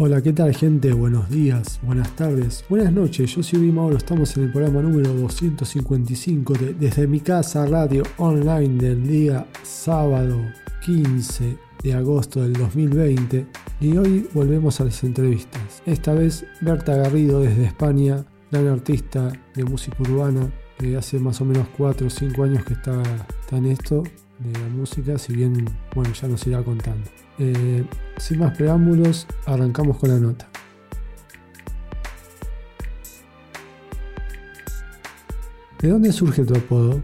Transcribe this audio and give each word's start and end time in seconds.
Hola, 0.00 0.22
¿qué 0.22 0.32
tal 0.32 0.54
gente? 0.54 0.92
Buenos 0.92 1.28
días, 1.28 1.80
buenas 1.82 2.14
tardes, 2.14 2.64
buenas 2.68 2.92
noches. 2.92 3.34
Yo 3.34 3.42
soy 3.42 3.72
Mauro, 3.72 3.96
estamos 3.96 4.36
en 4.36 4.44
el 4.44 4.52
programa 4.52 4.80
número 4.80 5.12
255 5.12 6.52
de 6.52 6.74
Desde 6.74 7.08
mi 7.08 7.18
casa 7.18 7.66
radio 7.66 8.04
online 8.18 8.80
del 8.80 9.04
día 9.08 9.44
sábado 9.64 10.40
15 10.86 11.58
de 11.82 11.94
agosto 11.94 12.42
del 12.42 12.52
2020 12.52 13.44
y 13.80 13.96
hoy 13.96 14.28
volvemos 14.32 14.80
a 14.80 14.84
las 14.84 15.02
entrevistas. 15.02 15.82
Esta 15.84 16.14
vez 16.14 16.46
Berta 16.60 16.94
Garrido 16.94 17.40
desde 17.40 17.64
España, 17.64 18.24
gran 18.52 18.68
artista 18.68 19.32
de 19.56 19.64
música 19.64 19.96
urbana, 20.00 20.48
que 20.78 20.96
hace 20.96 21.18
más 21.18 21.40
o 21.40 21.44
menos 21.44 21.66
4 21.76 22.06
o 22.06 22.10
5 22.10 22.44
años 22.44 22.64
que 22.64 22.74
está, 22.74 23.02
está 23.40 23.56
en 23.56 23.66
esto 23.66 24.04
de 24.38 24.60
la 24.60 24.68
música, 24.68 25.18
si 25.18 25.34
bien, 25.34 25.68
bueno, 25.92 26.12
ya 26.12 26.28
nos 26.28 26.46
irá 26.46 26.62
contando. 26.62 27.10
Eh, 27.38 27.84
sin 28.16 28.38
más 28.40 28.56
preámbulos, 28.56 29.26
arrancamos 29.46 29.98
con 29.98 30.10
la 30.10 30.16
nota. 30.16 30.48
¿De 35.80 35.88
dónde 35.88 36.12
surge 36.12 36.44
tu 36.44 36.56
apodo? 36.56 37.00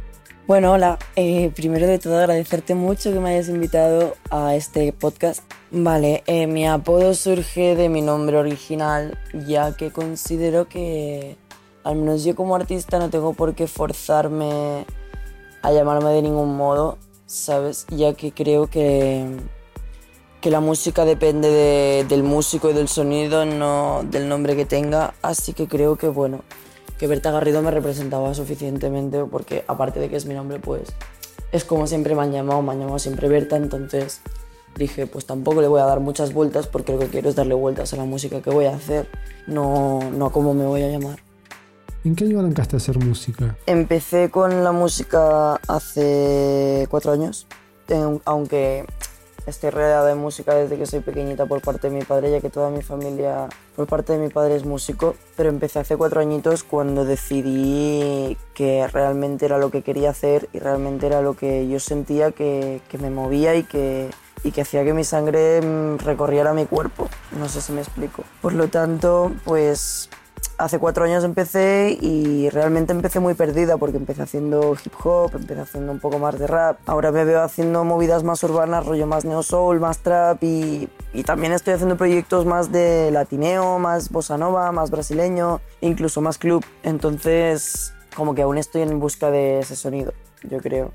Bueno, 0.49 0.73
hola. 0.73 0.99
Eh, 1.17 1.53
primero 1.55 1.87
de 1.87 1.99
todo 1.99 2.19
agradecerte 2.19 2.75
mucho 2.75 3.13
que 3.13 3.21
me 3.21 3.31
hayas 3.31 3.49
invitado 3.49 4.15
a 4.31 4.57
este 4.57 4.93
podcast. 4.93 5.43
Vale, 5.71 6.25
eh, 6.27 6.47
mi 6.47 6.67
apodo 6.67 7.15
surge 7.15 7.77
de 7.77 7.89
mi 7.89 8.03
nombre 8.03 8.37
original, 8.37 9.17
ya 9.47 9.77
que 9.77 9.91
considero 9.91 10.69
que 10.69 11.37
al 11.85 11.97
menos 11.97 12.25
yo 12.25 12.35
como 12.35 12.57
artista 12.57 12.99
no 12.99 13.11
tengo 13.11 13.33
por 13.35 13.55
qué 13.55 13.67
forzarme 13.67 14.85
a 15.63 15.73
llamarme 15.73 16.11
de 16.11 16.23
ningún 16.23 16.57
modo, 16.57 16.99
¿sabes? 17.27 17.87
Ya 17.89 18.15
que 18.15 18.33
creo 18.33 18.67
que 18.67 19.25
que 20.45 20.51
la 20.51 20.61
música 20.61 21.07
depende 21.07 22.05
del 22.07 22.23
músico 22.23 22.69
y 22.69 22.75
del 22.75 22.87
sonido, 22.87 23.47
no 23.47 24.03
del 24.11 24.29
nombre 24.29 24.55
que 24.55 24.67
tenga, 24.67 25.15
así 25.23 25.55
que 25.55 25.67
creo 25.67 25.97
que 25.97 26.07
bueno, 26.07 26.43
que 26.99 27.07
Berta 27.07 27.31
Garrido 27.31 27.63
me 27.63 27.71
representaba 27.71 28.35
suficientemente 28.35 29.25
porque 29.25 29.65
aparte 29.69 30.01
de 30.01 30.11
que 30.11 30.17
es 30.17 30.27
mi 30.27 30.35
nombre, 30.35 30.59
pues 30.59 30.93
es 31.51 31.65
como 31.65 31.87
siempre 31.87 32.15
me 32.15 32.21
han 32.21 32.33
llamado, 32.33 32.61
me 32.61 32.73
han 32.73 32.81
llamado 32.81 32.99
siempre 32.99 33.27
Berta, 33.27 33.57
entonces 33.57 34.21
dije, 34.77 35.07
pues 35.07 35.25
tampoco 35.25 35.63
le 35.63 35.69
voy 35.69 35.81
a 35.81 35.87
dar 35.87 36.01
muchas 36.01 36.35
vueltas 36.35 36.67
porque 36.67 36.93
lo 36.93 36.99
que 36.99 37.07
quiero 37.07 37.31
es 37.31 37.37
darle 37.37 37.55
vueltas 37.55 37.95
a 37.95 37.97
la 37.97 38.05
música 38.05 38.43
que 38.43 38.51
voy 38.51 38.67
a 38.67 38.75
hacer, 38.75 39.09
no, 39.47 40.01
no 40.15 40.27
a 40.27 40.31
cómo 40.31 40.53
me 40.53 40.67
voy 40.67 40.83
a 40.83 40.91
llamar. 40.91 41.21
¿En 42.05 42.17
qué 42.17 42.25
año 42.25 42.41
arrancaste 42.41 42.77
a 42.77 42.81
hacer 42.81 42.99
música? 42.99 43.57
Empecé 43.65 44.31
con 44.31 44.63
la 44.63 44.73
música 44.73 45.55
hace 45.69 46.87
cuatro 46.91 47.13
años, 47.13 47.47
aunque 48.27 48.85
Estoy 49.47 49.71
rodeada 49.71 50.07
de 50.07 50.15
música 50.15 50.55
desde 50.55 50.79
que 50.79 50.87
soy 50.87 51.01
pequeñita 51.01 51.45
por 51.45 51.61
parte 51.61 51.91
de 51.91 51.97
mi 51.97 52.03
padre, 52.03 52.31
ya 52.31 52.41
que 52.41 52.49
toda 52.49 52.71
mi 52.71 52.81
familia 52.81 53.49
por 53.77 53.87
parte 53.87 54.15
de 54.15 54.19
mi 54.19 54.31
padre 54.31 54.57
es 54.57 54.65
músico, 54.65 55.17
pero 55.37 55.51
empecé 55.51 55.81
hace 55.81 55.99
cuatro 55.99 56.23
añitos 56.23 56.65
cuando 56.65 57.05
decidí 57.05 58.39
que 58.55 58.87
realmente 58.89 59.45
era 59.45 59.59
lo 59.59 59.71
que 59.71 59.83
quería 59.83 60.11
hacer 60.11 60.49
y 60.55 60.61
realmente 60.61 61.07
era 61.07 61.21
lo 61.21 61.35
que 61.35 61.69
yo 61.69 61.79
sentía 61.79 62.31
que, 62.31 62.81
que 62.89 62.97
me 62.97 63.11
movía 63.11 63.55
y 63.55 63.65
que, 63.65 64.09
y 64.45 64.53
que 64.53 64.63
hacía 64.63 64.83
que 64.83 64.95
mi 64.95 65.05
sangre 65.05 65.61
mm, 65.61 65.99
recorriera 65.99 66.55
mi 66.55 66.65
cuerpo. 66.65 67.11
No 67.39 67.47
sé 67.49 67.61
si 67.61 67.73
me 67.73 67.83
explico. 67.83 68.25
Por 68.41 68.55
lo 68.55 68.69
tanto, 68.69 69.31
pues 69.45 70.09
hace 70.59 70.79
cuatro 70.79 71.05
años 71.05 71.25
empecé 71.25 71.99
y 72.01 72.49
realmente 72.51 72.93
empecé 72.93 73.21
muy 73.21 73.35
perdida 73.35 73.77
porque 73.77 73.97
empecé 73.97 74.23
haciendo 74.23 74.77
hip 74.85 74.93
hop, 75.03 75.33
empecé 75.35 75.61
haciendo 75.61 75.93
un 75.93 76.01
poco 76.01 76.19
más 76.19 76.39
de 76.39 76.47
rap. 76.47 76.79
Ahora 76.87 77.11
me 77.13 77.25
veo 77.25 77.43
haciendo 77.43 77.85
movidas 77.85 78.23
más 78.23 78.43
urbanas, 78.43 78.87
rollo 78.87 79.07
más 79.07 79.25
neo 79.25 79.43
soul, 79.43 79.81
más 79.81 79.99
trap 79.99 80.43
y, 80.43 80.89
también 81.25 81.53
estoy 81.53 81.75
haciendo 81.75 81.97
proyectos 81.97 82.45
más 82.45 82.73
de 82.73 83.11
latineo, 83.13 83.79
más 83.79 84.11
bossa 84.11 84.37
nova, 84.37 84.73
más 84.73 84.91
brasileño, 84.91 85.61
incluso 85.81 86.21
más 86.21 86.39
club. 86.39 86.65
Entonces, 86.83 87.95
como 88.17 88.35
que 88.35 88.43
aún 88.43 88.59
estoy 88.59 88.83
en 88.83 88.99
busca 88.99 89.31
de 89.31 89.61
ese 89.61 89.77
sonido, 89.77 90.13
yo 90.43 90.59
creo. 90.59 90.93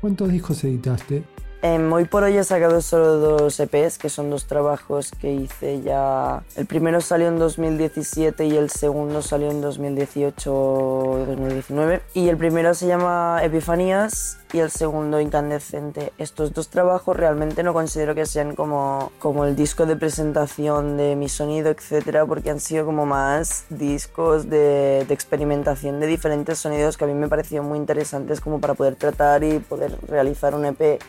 ¿Cuántos 0.00 0.30
discos 0.30 0.64
editaste? 0.64 1.22
Em, 1.64 1.92
hoy 1.92 2.06
por 2.06 2.24
hoy 2.24 2.36
he 2.36 2.42
sacado 2.42 2.80
solo 2.80 3.18
dos 3.18 3.60
EPs, 3.60 3.96
que 3.96 4.08
son 4.08 4.30
dos 4.30 4.46
trabajos 4.46 5.12
que 5.20 5.32
hice 5.32 5.80
ya. 5.80 6.42
El 6.56 6.66
primero 6.66 7.00
salió 7.00 7.28
en 7.28 7.38
2017 7.38 8.46
y 8.46 8.56
el 8.56 8.68
segundo 8.68 9.22
salió 9.22 9.48
en 9.48 9.62
2018-2019. 9.62 12.00
Y 12.14 12.28
el 12.28 12.36
primero 12.36 12.74
se 12.74 12.88
llama 12.88 13.38
Epifanías 13.44 14.38
y 14.52 14.58
el 14.58 14.72
segundo 14.72 15.20
Incandescente. 15.20 16.12
Estos 16.18 16.52
dos 16.52 16.66
trabajos 16.66 17.16
realmente 17.16 17.62
no 17.62 17.72
considero 17.72 18.16
que 18.16 18.26
sean 18.26 18.56
como, 18.56 19.12
como 19.20 19.44
el 19.44 19.54
disco 19.54 19.86
de 19.86 19.94
presentación 19.94 20.96
de 20.96 21.14
mi 21.14 21.28
sonido, 21.28 21.70
etcétera, 21.70 22.26
porque 22.26 22.50
han 22.50 22.58
sido 22.58 22.84
como 22.84 23.06
más 23.06 23.66
discos 23.70 24.50
de, 24.50 25.04
de 25.06 25.14
experimentación 25.14 26.00
de 26.00 26.08
diferentes 26.08 26.58
sonidos 26.58 26.96
que 26.96 27.04
a 27.04 27.06
mí 27.06 27.14
me 27.14 27.28
parecieron 27.28 27.68
muy 27.68 27.78
interesantes 27.78 28.40
como 28.40 28.60
para 28.60 28.74
poder 28.74 28.96
tratar 28.96 29.44
y 29.44 29.60
poder 29.60 29.96
realizar 30.08 30.56
un 30.56 30.64
EP 30.64 31.00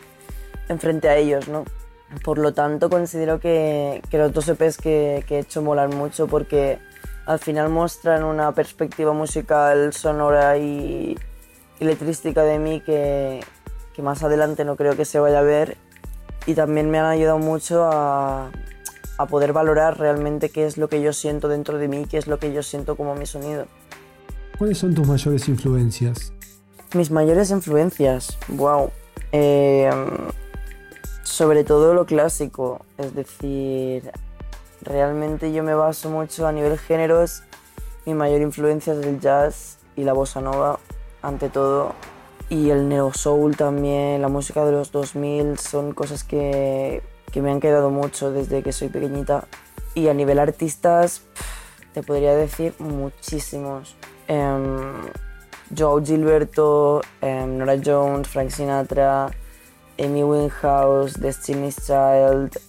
enfrente 0.69 1.09
a 1.09 1.18
ellos, 1.18 1.47
¿no? 1.47 1.66
Por 2.24 2.38
lo 2.38 2.53
tanto, 2.53 2.90
considero 2.90 3.40
que, 3.40 4.01
que 4.09 4.18
los 4.18 4.34
dos 4.34 4.47
EPs 4.47 4.78
que, 4.78 5.24
que, 5.28 5.38
he 5.38 5.40
hecho 5.40 5.62
molan 5.62 5.90
mucho 5.96 6.28
porque 6.28 6.79
al 7.25 7.40
final 7.40 7.69
muestran 7.69 8.24
una 8.24 8.51
perspectiva 8.51 9.13
musical, 9.13 9.94
sonora 9.94 10.57
y, 10.57 11.18
y 11.79 11.85
letrística 11.85 12.44
de 12.44 12.59
mí 12.59 12.81
que, 12.81 13.40
que, 13.96 14.02
más 14.02 14.23
adelante 14.23 14.63
no 14.63 14.75
creo 14.75 14.96
que 14.96 15.06
se 15.06 15.19
vaya 15.19 15.40
a 15.40 15.44
ver 15.44 15.78
y 16.46 16.53
también 16.53 16.91
me 16.91 17.00
han 17.00 17.06
ayudado 17.06 17.40
mucho 17.40 17.85
a, 17.85 18.52
a 19.18 19.25
poder 19.25 19.53
valorar 19.53 19.97
realmente 19.97 20.50
qué 20.50 20.66
es 20.66 20.78
lo 20.78 20.90
que 20.90 21.02
yo 21.02 21.13
siento 21.13 21.47
dentro 21.47 21.78
de 21.78 21.88
mí, 21.88 22.06
qué 22.06 22.18
es 22.18 22.28
lo 22.28 22.38
que 22.38 22.53
yo 22.53 22.62
siento 22.62 22.96
como 22.96 23.16
mi 23.16 23.25
sonido. 23.25 23.66
¿Cuáles 24.57 24.78
son 24.78 24.94
tus 24.94 25.07
mayores 25.07 25.47
influencias? 25.47 26.31
Mis 26.94 27.09
mayores 27.09 27.50
influencias, 27.50 28.38
wow. 28.50 28.91
Eh, 29.31 29.90
sobre 31.23 31.63
todo 31.63 31.94
lo 31.94 32.06
clásico, 32.06 32.85
es 32.97 33.16
decir, 33.16 34.11
realmente 34.81 35.51
yo 35.51 35.63
me 35.63 35.73
baso 35.73 36.09
mucho 36.09 36.45
a 36.45 36.51
nivel 36.51 36.78
géneros, 36.78 37.44
mi 38.06 38.13
mayor 38.13 38.41
influencia 38.41 38.94
es 38.94 39.06
el 39.06 39.19
jazz 39.19 39.79
y 39.95 40.03
la 40.03 40.13
bossa 40.13 40.41
nova 40.41 40.79
ante 41.22 41.50
todo, 41.50 41.95
y 42.50 42.69
el 42.69 42.88
neo 42.88 43.11
soul 43.13 43.56
también, 43.56 44.22
la 44.22 44.28
música 44.28 44.66
de 44.66 44.73
los 44.73 44.91
2000 44.91 45.57
son 45.57 45.94
cosas 45.94 46.23
que, 46.23 47.01
que 47.31 47.41
me 47.41 47.51
han 47.51 47.59
quedado 47.59 47.90
mucho 47.90 48.31
desde 48.31 48.61
que 48.61 48.72
soy 48.72 48.90
pequeñita. 48.90 49.47
Y 49.95 50.07
a 50.07 50.13
nivel 50.13 50.40
artistas, 50.40 51.23
te 51.94 52.03
podría 52.03 52.35
decir 52.35 52.73
muchísimos. 52.79 53.95
Um, 54.28 55.07
Joe 55.75 56.03
Gilberto, 56.03 57.01
um, 57.22 57.57
Nora 57.57 57.79
Jones, 57.84 58.28
Frank 58.28 58.50
Sinatra, 58.50 59.31
Amy 60.00 60.24
Winehouse, 60.24 61.20
Destiny's 61.20 61.76
Child, 61.86 62.59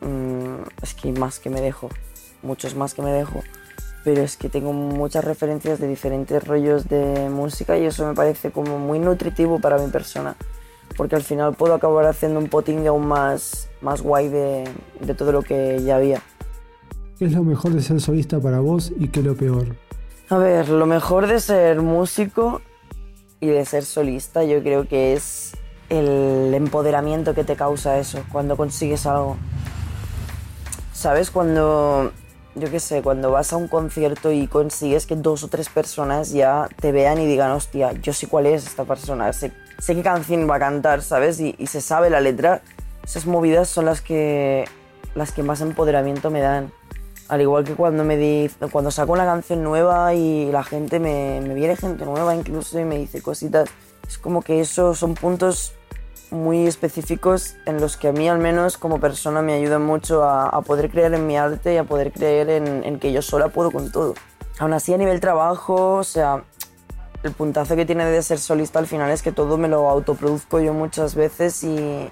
mmm, 0.00 0.62
es 0.82 0.94
que 0.94 1.12
más 1.12 1.38
que 1.38 1.50
me 1.50 1.60
dejo, 1.60 1.88
muchos 2.42 2.74
más 2.74 2.94
que 2.94 3.02
me 3.02 3.10
dejo, 3.10 3.42
pero 4.04 4.22
es 4.22 4.36
que 4.36 4.48
tengo 4.48 4.72
muchas 4.72 5.24
referencias 5.24 5.78
de 5.80 5.88
diferentes 5.88 6.42
rollos 6.46 6.88
de 6.88 7.28
música 7.28 7.76
y 7.76 7.86
eso 7.86 8.06
me 8.06 8.14
parece 8.14 8.50
como 8.50 8.78
muy 8.78 8.98
nutritivo 8.98 9.60
para 9.60 9.78
mi 9.78 9.90
persona, 9.90 10.36
porque 10.96 11.16
al 11.16 11.22
final 11.22 11.54
puedo 11.54 11.74
acabar 11.74 12.06
haciendo 12.06 12.38
un 12.38 12.48
poting 12.48 12.86
aún 12.86 13.06
más, 13.06 13.68
más 13.80 14.02
guay 14.02 14.28
de, 14.28 14.64
de 15.00 15.14
todo 15.14 15.32
lo 15.32 15.42
que 15.42 15.82
ya 15.82 15.96
había. 15.96 16.22
¿Qué 17.18 17.24
es 17.24 17.32
lo 17.32 17.42
mejor 17.42 17.72
de 17.72 17.82
ser 17.82 18.00
solista 18.00 18.40
para 18.40 18.60
vos 18.60 18.92
y 18.98 19.08
qué 19.08 19.20
es 19.20 19.26
lo 19.26 19.34
peor? 19.34 19.74
A 20.28 20.38
ver, 20.38 20.68
lo 20.68 20.86
mejor 20.86 21.26
de 21.26 21.40
ser 21.40 21.80
músico 21.80 22.60
y 23.40 23.48
de 23.48 23.64
ser 23.64 23.84
solista 23.84 24.44
yo 24.44 24.62
creo 24.62 24.86
que 24.86 25.14
es 25.14 25.55
el 25.88 26.52
empoderamiento 26.54 27.34
que 27.34 27.44
te 27.44 27.56
causa 27.56 27.98
eso 27.98 28.24
cuando 28.32 28.56
consigues 28.56 29.06
algo. 29.06 29.36
¿Sabes? 30.92 31.30
Cuando, 31.30 32.12
yo 32.54 32.70
qué 32.70 32.80
sé, 32.80 33.02
cuando 33.02 33.30
vas 33.30 33.52
a 33.52 33.56
un 33.56 33.68
concierto 33.68 34.32
y 34.32 34.46
consigues 34.46 35.06
que 35.06 35.14
dos 35.14 35.44
o 35.44 35.48
tres 35.48 35.68
personas 35.68 36.32
ya 36.32 36.68
te 36.80 36.90
vean 36.90 37.18
y 37.18 37.26
digan, 37.26 37.50
hostia, 37.50 37.92
yo 37.92 38.12
sé 38.12 38.26
cuál 38.28 38.46
es 38.46 38.66
esta 38.66 38.84
persona, 38.84 39.32
sé, 39.32 39.52
sé 39.78 39.94
qué 39.94 40.02
canción 40.02 40.48
va 40.48 40.56
a 40.56 40.60
cantar, 40.60 41.02
¿sabes? 41.02 41.38
Y, 41.38 41.54
y, 41.58 41.66
se 41.66 41.80
sabe 41.80 42.10
la 42.10 42.20
letra. 42.20 42.62
Esas 43.04 43.26
movidas 43.26 43.68
son 43.68 43.84
las 43.84 44.00
que, 44.00 44.64
las 45.14 45.32
que 45.32 45.42
más 45.42 45.60
empoderamiento 45.60 46.30
me 46.30 46.40
dan. 46.40 46.72
Al 47.28 47.40
igual 47.40 47.64
que 47.64 47.74
cuando, 47.74 48.04
me 48.04 48.16
di, 48.16 48.50
cuando 48.70 48.90
saco 48.90 49.12
una 49.12 49.24
canción 49.24 49.62
nueva 49.62 50.14
y 50.14 50.50
la 50.52 50.62
gente 50.62 51.00
me, 51.00 51.40
me 51.40 51.54
viene 51.54 51.76
gente 51.76 52.04
nueva 52.04 52.34
incluso 52.34 52.78
y 52.78 52.84
me 52.84 52.98
dice 52.98 53.20
cositas. 53.20 53.68
Es 54.06 54.18
como 54.18 54.42
que 54.42 54.60
esos 54.60 54.98
son 54.98 55.14
puntos 55.14 55.74
muy 56.30 56.66
específicos 56.66 57.56
en 57.66 57.80
los 57.80 57.96
que 57.96 58.08
a 58.08 58.12
mí 58.12 58.28
al 58.28 58.38
menos 58.38 58.78
como 58.78 59.00
persona 59.00 59.42
me 59.42 59.54
ayudan 59.54 59.82
mucho 59.82 60.24
a, 60.24 60.48
a 60.48 60.60
poder 60.62 60.90
creer 60.90 61.14
en 61.14 61.26
mi 61.26 61.36
arte 61.36 61.74
y 61.74 61.76
a 61.76 61.84
poder 61.84 62.12
creer 62.12 62.50
en, 62.50 62.84
en, 62.84 62.98
que 62.98 63.12
yo 63.12 63.22
sola 63.22 63.48
puedo 63.48 63.70
con 63.70 63.92
todo. 63.92 64.14
Aún 64.58 64.72
así 64.72 64.92
a 64.92 64.98
nivel 64.98 65.20
trabajo, 65.20 65.94
o 65.94 66.04
sea, 66.04 66.42
el 67.22 67.32
puntazo 67.32 67.76
que 67.76 67.86
tiene 67.86 68.04
de 68.06 68.22
ser 68.22 68.38
solista 68.38 68.78
al 68.78 68.86
final 68.86 69.10
es 69.10 69.22
que 69.22 69.32
todo 69.32 69.56
me 69.56 69.68
lo 69.68 69.88
autoproduzco 69.88 70.60
yo 70.60 70.72
muchas 70.72 71.14
veces 71.14 71.62
y, 71.62 72.10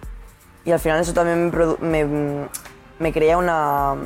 y 0.65 0.71
al 0.71 0.81
final 0.81 1.01
eso 1.01 1.13
también 1.13 1.53
me, 1.81 2.05
me, 2.05 2.49
me 2.99 3.13
crea 3.13 3.39
una, 3.39 3.97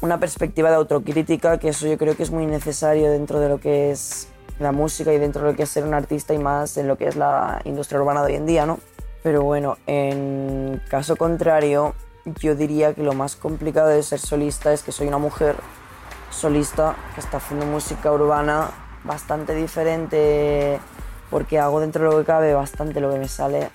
una 0.00 0.18
perspectiva 0.18 0.70
de 0.70 0.76
autocrítica, 0.76 1.58
que 1.58 1.68
eso 1.68 1.86
yo 1.86 1.98
creo 1.98 2.16
que 2.16 2.22
es 2.22 2.30
muy 2.30 2.46
necesario 2.46 3.10
dentro 3.10 3.40
de 3.40 3.48
lo 3.48 3.58
que 3.58 3.90
es 3.90 4.28
la 4.60 4.72
música 4.72 5.12
y 5.12 5.18
dentro 5.18 5.42
de 5.42 5.50
lo 5.50 5.56
que 5.56 5.64
es 5.64 5.70
ser 5.70 5.84
un 5.84 5.94
artista 5.94 6.34
y 6.34 6.38
más 6.38 6.76
en 6.76 6.86
lo 6.86 6.96
que 6.96 7.08
es 7.08 7.16
la 7.16 7.60
industria 7.64 8.00
urbana 8.00 8.20
de 8.20 8.32
hoy 8.32 8.36
en 8.36 8.46
día, 8.46 8.66
¿no? 8.66 8.78
Pero 9.22 9.42
bueno, 9.42 9.78
en 9.86 10.80
caso 10.88 11.16
contrario, 11.16 11.94
yo 12.40 12.54
diría 12.54 12.94
que 12.94 13.02
lo 13.02 13.14
más 13.14 13.36
complicado 13.36 13.88
de 13.88 14.02
ser 14.02 14.18
solista 14.18 14.72
es 14.72 14.82
que 14.82 14.92
soy 14.92 15.08
una 15.08 15.18
mujer 15.18 15.56
solista 16.30 16.94
que 17.14 17.20
está 17.20 17.38
haciendo 17.38 17.66
música 17.66 18.12
urbana 18.12 18.70
bastante 19.04 19.54
diferente 19.54 20.78
porque 21.30 21.58
hago 21.58 21.80
dentro 21.80 22.04
de 22.04 22.10
lo 22.10 22.18
que 22.18 22.26
cabe 22.26 22.54
bastante 22.54 23.00
lo 23.00 23.10
que 23.10 23.18
me 23.18 23.28
sale 23.28 23.70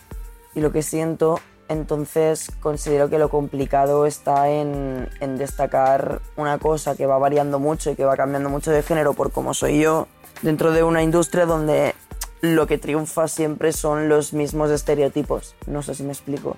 y 0.53 0.61
lo 0.61 0.71
que 0.71 0.81
siento. 0.81 1.39
Entonces 1.67 2.51
considero 2.59 3.09
que 3.09 3.17
lo 3.17 3.29
complicado 3.29 4.05
está 4.05 4.49
en, 4.49 5.09
en 5.19 5.37
destacar 5.37 6.21
una 6.35 6.59
cosa 6.59 6.95
que 6.95 7.07
va 7.07 7.17
variando 7.17 7.59
mucho 7.59 7.89
y 7.89 7.95
que 7.95 8.05
va 8.05 8.15
cambiando 8.15 8.49
mucho 8.49 8.71
de 8.71 8.83
género 8.83 9.13
por 9.13 9.31
cómo 9.31 9.55
soy 9.55 9.79
yo 9.81 10.07
dentro 10.41 10.71
de 10.71 10.83
una 10.83 11.03
industria 11.03 11.45
donde 11.45 11.95
lo 12.41 12.67
que 12.67 12.77
triunfa 12.77 13.27
siempre 13.27 13.71
son 13.71 14.09
los 14.09 14.33
mismos 14.33 14.71
estereotipos. 14.71 15.55
No 15.67 15.81
sé 15.81 15.95
si 15.95 16.03
me 16.03 16.11
explico. 16.11 16.57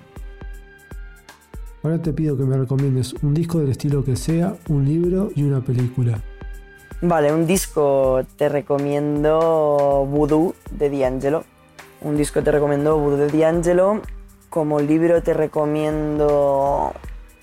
Ahora 1.84 2.02
te 2.02 2.12
pido 2.12 2.36
que 2.36 2.44
me 2.44 2.58
recomiendes 2.58 3.14
un 3.22 3.34
disco 3.34 3.60
del 3.60 3.70
estilo 3.70 4.04
que 4.04 4.16
sea, 4.16 4.56
un 4.68 4.86
libro 4.86 5.32
y 5.36 5.44
una 5.44 5.62
película. 5.62 6.22
Vale, 7.02 7.32
un 7.32 7.46
disco 7.46 8.22
te 8.36 8.50
recomiendo 8.50 10.06
Voodoo 10.10 10.56
de 10.72 10.90
D'Angelo. 10.90 11.44
Un 12.02 12.18
disco 12.18 12.44
te 12.44 12.52
recomiendo 12.52 12.98
Voodoo 12.98 13.28
de 13.28 13.38
D'Angelo. 13.38 14.02
Como 14.50 14.80
libro 14.80 15.22
te 15.22 15.34
recomiendo 15.34 16.94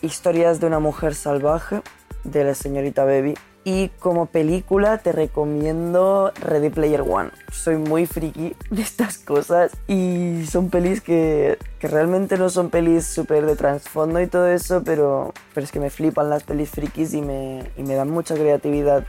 Historias 0.03 0.61
de 0.61 0.67
una 0.67 0.81
mujer 0.81 1.15
salvaje 1.15 1.83
de 2.25 2.45
la 2.45 2.55
señorita 2.55 3.05
Baby. 3.05 3.35
Y 3.64 3.88
como 3.99 4.26
película 4.26 4.99
te 4.99 5.12
recomiendo 5.12 6.32
Ready 6.38 6.69
Player 6.69 7.00
One. 7.00 7.31
Soy 7.50 7.78
muy 7.78 8.05
friki 8.05 8.55
de 8.70 8.82
estas 8.82 9.16
cosas 9.16 9.72
y 9.88 10.44
son 10.46 10.69
pelis 10.69 11.00
que, 11.00 11.56
que 11.78 11.88
realmente 11.88 12.37
no 12.37 12.50
son 12.50 12.69
pelis 12.69 13.06
súper 13.06 13.46
de 13.46 13.56
trasfondo 13.56 14.20
y 14.20 14.26
todo 14.26 14.49
eso, 14.49 14.82
pero, 14.84 15.32
pero 15.55 15.64
es 15.64 15.72
que 15.72 15.81
me 15.81 15.88
flipan 15.88 16.28
las 16.28 16.44
pelis 16.44 16.70
frikis 16.70 17.14
y 17.14 17.22
me, 17.22 17.70
y 17.78 17.82
me 17.82 17.94
dan 17.94 18.11
mucha 18.11 18.34
creatividad. 18.34 19.06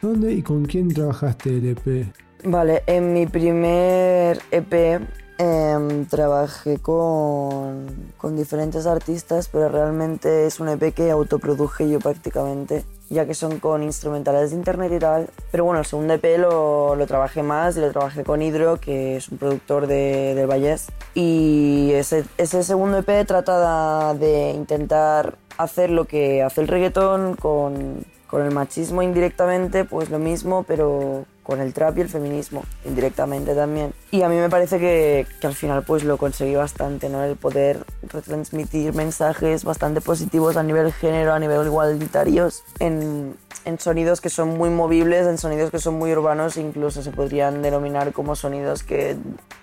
¿Dónde 0.00 0.32
y 0.32 0.42
con 0.42 0.64
quién 0.64 0.88
trabajaste 0.88 1.50
el 1.50 1.68
EP? 1.70 2.06
Vale, 2.44 2.84
en 2.86 3.12
mi 3.12 3.26
primer 3.26 4.40
EP 4.50 5.02
em, 5.38 6.06
trabajé 6.06 6.78
con, 6.78 7.86
con 8.18 8.36
diferentes 8.36 8.86
artistas, 8.86 9.48
pero 9.48 9.68
realmente 9.68 10.46
es 10.46 10.60
un 10.60 10.68
EP 10.68 10.92
que 10.92 11.10
autoproduje 11.10 11.88
yo 11.88 11.98
prácticamente 12.00 12.84
ya 13.10 13.26
que 13.26 13.34
son 13.34 13.58
con 13.58 13.82
instrumentales 13.82 14.50
de 14.50 14.56
internet 14.56 14.92
y 14.92 14.98
tal. 14.98 15.30
Pero 15.50 15.64
bueno, 15.64 15.80
el 15.80 15.86
segundo 15.86 16.14
EP 16.14 16.38
lo, 16.38 16.94
lo 16.94 17.06
trabajé 17.06 17.42
más 17.42 17.76
y 17.76 17.80
lo 17.80 17.90
trabajé 17.90 18.24
con 18.24 18.42
Hydro, 18.42 18.78
que 18.78 19.16
es 19.16 19.28
un 19.28 19.38
productor 19.38 19.86
de, 19.86 20.34
del 20.34 20.46
Vallés. 20.46 20.88
Y 21.14 21.90
ese, 21.94 22.24
ese 22.36 22.62
segundo 22.62 22.98
EP 22.98 23.26
trata 23.26 24.14
de 24.14 24.50
intentar 24.50 25.36
hacer 25.56 25.90
lo 25.90 26.04
que 26.04 26.42
hace 26.42 26.60
el 26.60 26.68
reggaetón 26.68 27.34
con, 27.34 28.04
con 28.26 28.42
el 28.42 28.52
machismo 28.52 29.02
indirectamente, 29.02 29.84
pues 29.84 30.10
lo 30.10 30.18
mismo, 30.18 30.64
pero 30.64 31.24
con 31.48 31.62
el 31.62 31.72
trap 31.72 31.96
y 31.96 32.02
el 32.02 32.10
feminismo 32.10 32.62
indirectamente 32.84 33.54
también. 33.54 33.94
Y 34.10 34.20
a 34.20 34.28
mí 34.28 34.36
me 34.36 34.50
parece 34.50 34.78
que, 34.78 35.26
que, 35.40 35.46
al 35.46 35.54
final 35.54 35.82
pues 35.82 36.04
lo 36.04 36.18
conseguí 36.18 36.54
bastante, 36.54 37.08
¿no? 37.08 37.24
El 37.24 37.36
poder 37.36 37.86
retransmitir 38.02 38.92
mensajes 38.92 39.64
bastante 39.64 40.02
positivos 40.02 40.58
a 40.58 40.62
nivel 40.62 40.92
género, 40.92 41.32
a 41.32 41.38
nivel 41.38 41.64
igualitarios, 41.64 42.64
en, 42.80 43.34
en 43.64 43.78
sonidos 43.78 44.20
que 44.20 44.28
son 44.28 44.58
muy 44.58 44.68
movibles, 44.68 45.26
en 45.26 45.38
sonidos 45.38 45.70
que 45.70 45.78
son 45.78 45.94
muy 45.94 46.12
urbanos, 46.12 46.58
incluso 46.58 47.02
se 47.02 47.12
podrían 47.12 47.62
denominar 47.62 48.12
como 48.12 48.36
sonidos 48.36 48.82
que 48.82 49.16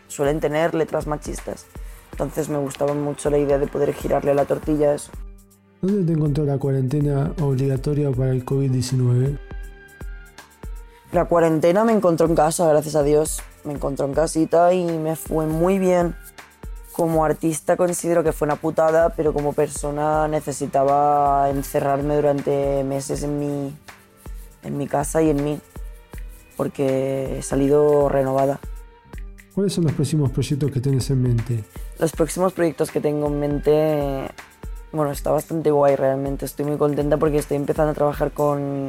suelen 0.07 0.39
tener 0.39 0.73
letras 0.73 1.05
machistas. 1.05 1.67
Entonces 2.13 2.49
me 2.49 2.57
gustaba 2.57 2.95
mucho 2.95 3.29
la 3.29 3.38
idea 3.38 3.59
de 3.59 3.67
poder 3.67 3.93
girarle 3.93 4.33
la 4.33 4.45
tortilla 4.45 4.89
a 4.89 4.95
eso. 4.95 5.11
¿Dónde 5.83 6.03
te 6.03 6.13
encontró 6.13 6.45
la 6.45 6.57
cuarentena 6.57 7.31
obligatoria 7.39 8.09
para 8.09 8.31
el 8.31 8.43
COVID-19? 8.43 9.38
La 11.15 11.23
cuarentena 11.23 11.85
me 11.85 11.94
encontró 11.94 12.27
en 12.27 12.35
casa, 12.35 12.67
gracias 12.67 12.94
a 12.95 13.01
Dios. 13.01 13.41
Me 13.63 13.71
encontró 13.71 14.06
en 14.06 14.13
casita 14.13 14.73
y 14.73 14.83
me 14.83 15.15
fue 15.15 15.45
muy 15.45 15.79
bien. 15.79 16.13
Como 16.91 17.23
artista 17.23 17.77
considero 17.77 18.21
que 18.21 18.33
fue 18.33 18.47
una 18.47 18.57
putada, 18.57 19.12
pero 19.15 19.31
como 19.31 19.53
persona 19.53 20.27
necesitaba 20.27 21.50
encerrarme 21.50 22.17
durante 22.17 22.83
meses 22.83 23.23
en 23.23 23.39
mi, 23.39 23.73
en 24.63 24.77
mi 24.77 24.88
casa 24.88 25.21
y 25.21 25.29
en 25.29 25.41
mí, 25.41 25.57
porque 26.57 27.39
he 27.39 27.41
salido 27.41 28.09
renovada. 28.09 28.59
¿Cuáles 29.53 29.71
son 29.71 29.85
los 29.85 29.94
próximos 29.94 30.31
proyectos 30.31 30.69
que 30.69 30.81
tienes 30.81 31.09
en 31.12 31.21
mente? 31.21 31.63
Los 31.97 32.12
próximos 32.12 32.51
proyectos 32.51 32.91
que 32.91 33.00
tengo 33.00 33.27
en 33.27 33.39
mente, 33.39 34.31
bueno, 34.91 35.13
está 35.13 35.31
bastante 35.31 35.71
guay 35.71 35.95
realmente. 35.95 36.44
Estoy 36.44 36.65
muy 36.65 36.75
contenta 36.75 37.15
porque 37.15 37.38
estoy 37.38 37.56
empezando 37.56 37.91
a 37.91 37.94
trabajar 37.94 38.31
con 38.31 38.88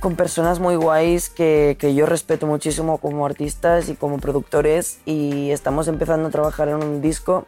con 0.00 0.16
personas 0.16 0.60
muy 0.60 0.76
guays 0.76 1.28
que, 1.28 1.76
que, 1.78 1.94
yo 1.94 2.06
respeto 2.06 2.46
muchísimo 2.46 2.98
como 2.98 3.26
artistas 3.26 3.88
y 3.88 3.94
como 3.94 4.18
productores 4.18 5.00
y 5.04 5.50
estamos 5.50 5.88
empezando 5.88 6.28
a 6.28 6.30
trabajar 6.30 6.68
en 6.68 6.76
un 6.76 7.00
disco 7.02 7.46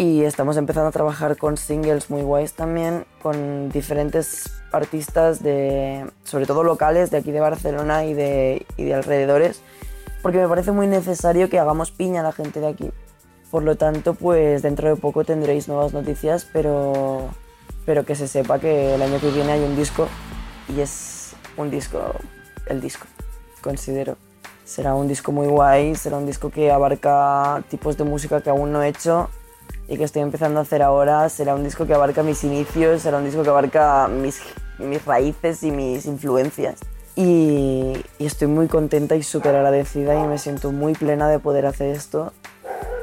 y 0.00 0.22
estamos 0.22 0.56
empezando 0.56 0.88
a 0.88 0.92
trabajar 0.92 1.36
con 1.36 1.58
singles 1.58 2.08
muy 2.08 2.22
guays 2.22 2.54
también, 2.54 3.04
con 3.20 3.68
diferentes 3.68 4.50
artistas 4.72 5.42
de, 5.42 6.06
sobre 6.24 6.46
todo 6.46 6.64
locales 6.64 7.10
de 7.10 7.18
aquí 7.18 7.32
de 7.32 7.40
Barcelona 7.40 8.06
y 8.06 8.14
de, 8.14 8.64
y 8.78 8.84
de 8.84 8.94
alrededores, 8.94 9.60
porque 10.22 10.38
me 10.38 10.48
parece 10.48 10.72
muy 10.72 10.86
necesario 10.86 11.50
que 11.50 11.58
hagamos 11.58 11.90
piña 11.90 12.20
a 12.20 12.24
la 12.24 12.32
gente 12.32 12.60
de 12.60 12.68
aquí. 12.68 12.90
Por 13.50 13.62
lo 13.62 13.76
tanto, 13.76 14.14
pues 14.14 14.62
dentro 14.62 14.88
de 14.88 14.96
poco 14.96 15.24
tendréis 15.24 15.68
nuevas 15.68 15.92
noticias, 15.92 16.48
pero, 16.50 17.28
pero 17.84 18.06
que 18.06 18.14
se 18.14 18.26
sepa 18.26 18.58
que 18.58 18.94
el 18.94 19.02
año 19.02 19.20
que 19.20 19.30
viene 19.30 19.52
hay 19.52 19.60
un 19.60 19.76
disco 19.76 20.08
y 20.74 20.80
es 20.80 21.19
un 21.56 21.70
disco, 21.70 22.14
el 22.66 22.80
disco, 22.80 23.06
considero. 23.60 24.16
Será 24.64 24.94
un 24.94 25.08
disco 25.08 25.32
muy 25.32 25.48
guay, 25.48 25.96
será 25.96 26.16
un 26.16 26.26
disco 26.26 26.50
que 26.50 26.70
abarca 26.70 27.62
tipos 27.68 27.96
de 27.96 28.04
música 28.04 28.40
que 28.40 28.50
aún 28.50 28.72
no 28.72 28.82
he 28.82 28.88
hecho 28.88 29.28
y 29.88 29.96
que 29.96 30.04
estoy 30.04 30.22
empezando 30.22 30.60
a 30.60 30.62
hacer 30.62 30.82
ahora. 30.82 31.28
Será 31.28 31.54
un 31.54 31.64
disco 31.64 31.86
que 31.86 31.94
abarca 31.94 32.22
mis 32.22 32.44
inicios, 32.44 33.02
será 33.02 33.18
un 33.18 33.24
disco 33.24 33.42
que 33.42 33.48
abarca 33.48 34.06
mis, 34.06 34.40
mis 34.78 35.04
raíces 35.04 35.62
y 35.64 35.72
mis 35.72 36.06
influencias. 36.06 36.78
Y, 37.16 38.00
estoy 38.20 38.46
muy 38.46 38.68
contenta 38.68 39.16
y 39.16 39.22
súper 39.22 39.56
agradecida 39.56 40.14
y 40.14 40.26
me 40.28 40.38
siento 40.38 40.70
muy 40.70 40.92
plena 40.92 41.28
de 41.28 41.40
poder 41.40 41.66
hacer 41.66 41.88
esto 41.94 42.32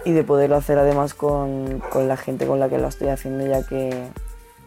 y 0.05 0.13
de 0.13 0.23
poderlo 0.23 0.55
hacer 0.55 0.79
además 0.79 1.13
con, 1.13 1.83
con 1.91 2.07
la 2.07 2.15
gente 2.15 2.47
con 2.47 2.59
la 2.59 2.69
que 2.69 2.77
lo 2.77 2.87
estoy 2.87 3.09
haciendo 3.09 3.45
ya 3.45 3.63
que, 3.63 4.07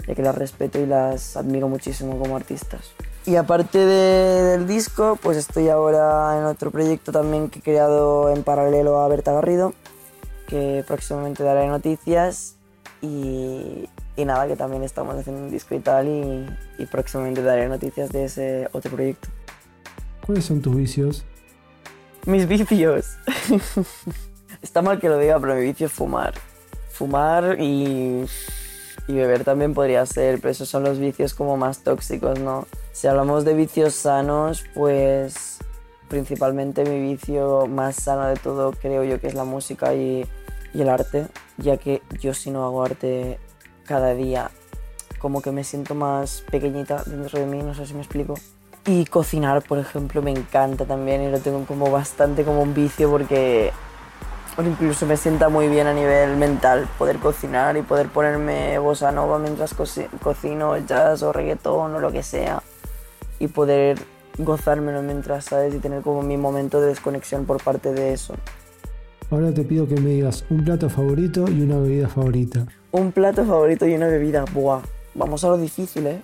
ya 0.06 0.14
que 0.14 0.22
las 0.22 0.34
respeto 0.34 0.78
y 0.78 0.84
las 0.84 1.38
admiro 1.38 1.68
muchísimo 1.68 2.18
como 2.18 2.36
artistas. 2.36 2.92
Y 3.30 3.36
aparte 3.36 3.78
de, 3.78 4.42
del 4.42 4.66
disco, 4.66 5.16
pues 5.22 5.36
estoy 5.36 5.68
ahora 5.68 6.36
en 6.36 6.46
otro 6.46 6.72
proyecto 6.72 7.12
también 7.12 7.48
que 7.48 7.60
he 7.60 7.62
creado 7.62 8.28
en 8.28 8.42
paralelo 8.42 8.98
a 8.98 9.06
Berta 9.06 9.32
Garrido, 9.32 9.72
que 10.48 10.82
próximamente 10.84 11.44
daré 11.44 11.68
noticias. 11.68 12.56
Y, 13.00 13.88
y 14.16 14.24
nada, 14.24 14.48
que 14.48 14.56
también 14.56 14.82
estamos 14.82 15.14
haciendo 15.14 15.44
un 15.44 15.50
disco 15.52 15.76
y 15.76 15.78
tal, 15.78 16.08
y, 16.08 16.82
y 16.82 16.86
próximamente 16.86 17.40
daré 17.40 17.68
noticias 17.68 18.10
de 18.10 18.24
ese 18.24 18.68
otro 18.72 18.90
proyecto. 18.90 19.28
¿Cuáles 20.26 20.46
son 20.46 20.60
tus 20.60 20.74
vicios? 20.74 21.24
Mis 22.26 22.48
vicios. 22.48 23.16
Está 24.60 24.82
mal 24.82 24.98
que 24.98 25.08
lo 25.08 25.18
diga, 25.18 25.38
pero 25.38 25.54
mi 25.54 25.62
vicio 25.62 25.86
es 25.86 25.92
fumar. 25.92 26.34
Fumar 26.90 27.60
y 27.60 28.26
y 29.10 29.14
beber 29.14 29.44
también 29.44 29.74
podría 29.74 30.06
ser, 30.06 30.40
pero 30.40 30.50
esos 30.50 30.68
son 30.68 30.84
los 30.84 30.98
vicios 30.98 31.34
como 31.34 31.56
más 31.56 31.82
tóxicos, 31.82 32.38
¿no? 32.38 32.66
Si 33.00 33.06
hablamos 33.06 33.46
de 33.46 33.54
vicios 33.54 33.94
sanos, 33.94 34.62
pues 34.74 35.56
principalmente 36.08 36.84
mi 36.84 37.00
vicio 37.00 37.66
más 37.66 37.96
sano 37.96 38.26
de 38.26 38.36
todo 38.36 38.72
creo 38.72 39.04
yo 39.04 39.18
que 39.18 39.26
es 39.26 39.32
la 39.32 39.44
música 39.44 39.94
y, 39.94 40.26
el 40.74 40.86
arte, 40.86 41.26
ya 41.56 41.78
que 41.78 42.02
yo 42.20 42.34
si 42.34 42.50
no 42.50 42.62
hago 42.62 42.84
arte 42.84 43.38
cada 43.86 44.12
día 44.12 44.50
como 45.18 45.40
que 45.40 45.50
me 45.50 45.64
siento 45.64 45.94
más 45.94 46.44
pequeñita 46.50 47.02
dentro 47.06 47.38
de 47.38 47.46
mí, 47.46 47.62
no 47.62 47.74
sé 47.74 47.86
si 47.86 47.94
me 47.94 48.00
explico. 48.00 48.34
Y 48.84 49.06
cocinar, 49.06 49.62
por 49.62 49.78
ejemplo, 49.78 50.20
me 50.20 50.32
encanta 50.32 50.84
también 50.84 51.22
y 51.22 51.30
lo 51.30 51.38
tengo 51.38 51.64
como 51.64 51.90
bastante 51.90 52.44
como 52.44 52.60
un 52.60 52.74
vicio 52.74 53.10
porque 53.10 53.72
incluso 54.58 55.06
me 55.06 55.16
sienta 55.16 55.48
muy 55.48 55.68
bien 55.68 55.86
a 55.86 55.94
nivel 55.94 56.36
mental 56.36 56.86
poder 56.98 57.16
cocinar 57.16 57.78
y 57.78 57.80
poder 57.80 58.08
ponerme 58.08 58.78
bossa 58.78 59.10
nova 59.10 59.38
mientras 59.38 59.72
co 59.72 59.84
cocino 60.22 60.76
jazz 60.76 61.22
o 61.22 61.32
reggaetón 61.32 61.94
o 61.94 61.98
lo 61.98 62.12
que 62.12 62.22
sea 62.22 62.62
y 63.40 63.48
poder 63.48 63.98
gozármelo 64.38 65.02
mientras, 65.02 65.46
¿sabes? 65.46 65.74
Y 65.74 65.78
tener 65.78 66.02
como 66.02 66.22
mi 66.22 66.36
momento 66.36 66.80
de 66.80 66.88
desconexión 66.88 67.46
por 67.46 67.60
parte 67.60 67.92
de 67.92 68.12
eso. 68.12 68.34
Ahora 69.30 69.52
te 69.52 69.64
pido 69.64 69.88
que 69.88 69.94
me 70.00 70.10
digas 70.10 70.44
un 70.50 70.64
plato 70.64 70.88
favorito 70.88 71.46
y 71.50 71.62
una 71.62 71.78
bebida 71.78 72.08
favorita. 72.08 72.66
Un 72.92 73.12
plato 73.12 73.44
favorito 73.44 73.86
y 73.86 73.94
una 73.94 74.08
bebida, 74.08 74.44
buah. 74.52 74.82
Vamos 75.14 75.44
a 75.44 75.48
lo 75.48 75.58
difícil, 75.58 76.06
¿eh? 76.06 76.20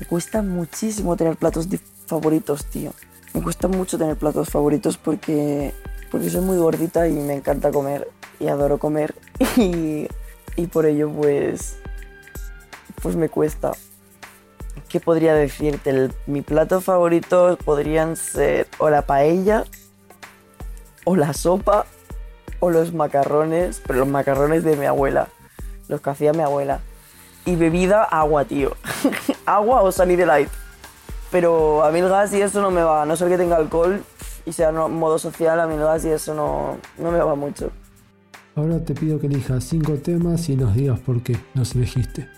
Me 0.00 0.06
cuesta 0.06 0.42
muchísimo 0.42 1.16
tener 1.16 1.36
platos 1.36 1.68
favoritos, 2.06 2.66
tío. 2.66 2.92
Me 3.34 3.42
cuesta 3.42 3.68
mucho 3.68 3.98
tener 3.98 4.16
platos 4.16 4.48
favoritos 4.48 4.96
porque, 4.96 5.72
porque 6.10 6.30
soy 6.30 6.40
muy 6.40 6.56
gordita 6.56 7.08
y 7.08 7.12
me 7.12 7.34
encanta 7.34 7.70
comer 7.70 8.08
y 8.40 8.48
adoro 8.48 8.78
comer 8.78 9.14
y, 9.56 10.06
y 10.56 10.66
por 10.66 10.86
ello 10.86 11.10
pues, 11.10 11.76
pues 13.02 13.16
me 13.16 13.28
cuesta. 13.28 13.72
¿Qué 14.88 15.00
podría 15.00 15.34
decirte? 15.34 16.10
mi 16.26 16.42
plato 16.42 16.80
favorito 16.80 17.58
podrían 17.64 18.16
ser 18.16 18.68
o 18.78 18.88
la 18.88 19.02
paella 19.02 19.64
o 21.04 21.16
la 21.16 21.32
sopa 21.32 21.86
o 22.60 22.70
los 22.70 22.92
macarrones, 22.92 23.82
pero 23.86 24.00
los 24.00 24.08
macarrones 24.08 24.64
de 24.64 24.76
mi 24.76 24.86
abuela, 24.86 25.28
los 25.88 26.00
que 26.00 26.10
hacía 26.10 26.32
mi 26.32 26.42
abuela. 26.42 26.80
Y 27.44 27.56
bebida, 27.56 28.02
agua, 28.02 28.44
tío. 28.44 28.76
agua 29.46 29.82
o 29.82 29.92
salir 29.92 30.18
de 30.18 30.26
light. 30.26 30.48
Pero 31.30 31.84
a 31.84 31.90
mí 31.90 32.00
el 32.00 32.08
gas 32.08 32.32
y 32.32 32.40
eso 32.40 32.60
no 32.60 32.70
me 32.70 32.82
va, 32.82 33.02
a 33.02 33.06
no 33.06 33.16
ser 33.16 33.28
que 33.28 33.36
tenga 33.36 33.56
alcohol 33.56 34.02
y 34.44 34.52
sea 34.52 34.70
en 34.70 34.92
modo 34.92 35.18
social, 35.18 35.58
a 35.60 35.66
mí 35.66 35.74
el 35.74 35.80
gas 35.80 36.04
y 36.04 36.08
eso 36.08 36.34
no, 36.34 36.78
no 36.98 37.10
me 37.10 37.18
va 37.18 37.34
mucho. 37.34 37.70
Ahora 38.54 38.82
te 38.82 38.94
pido 38.94 39.20
que 39.20 39.26
elijas 39.26 39.64
cinco 39.64 39.94
temas 39.94 40.48
y 40.48 40.56
nos 40.56 40.74
digas 40.74 40.98
por 41.00 41.22
qué 41.22 41.36
nos 41.54 41.74
elegiste. 41.74 42.28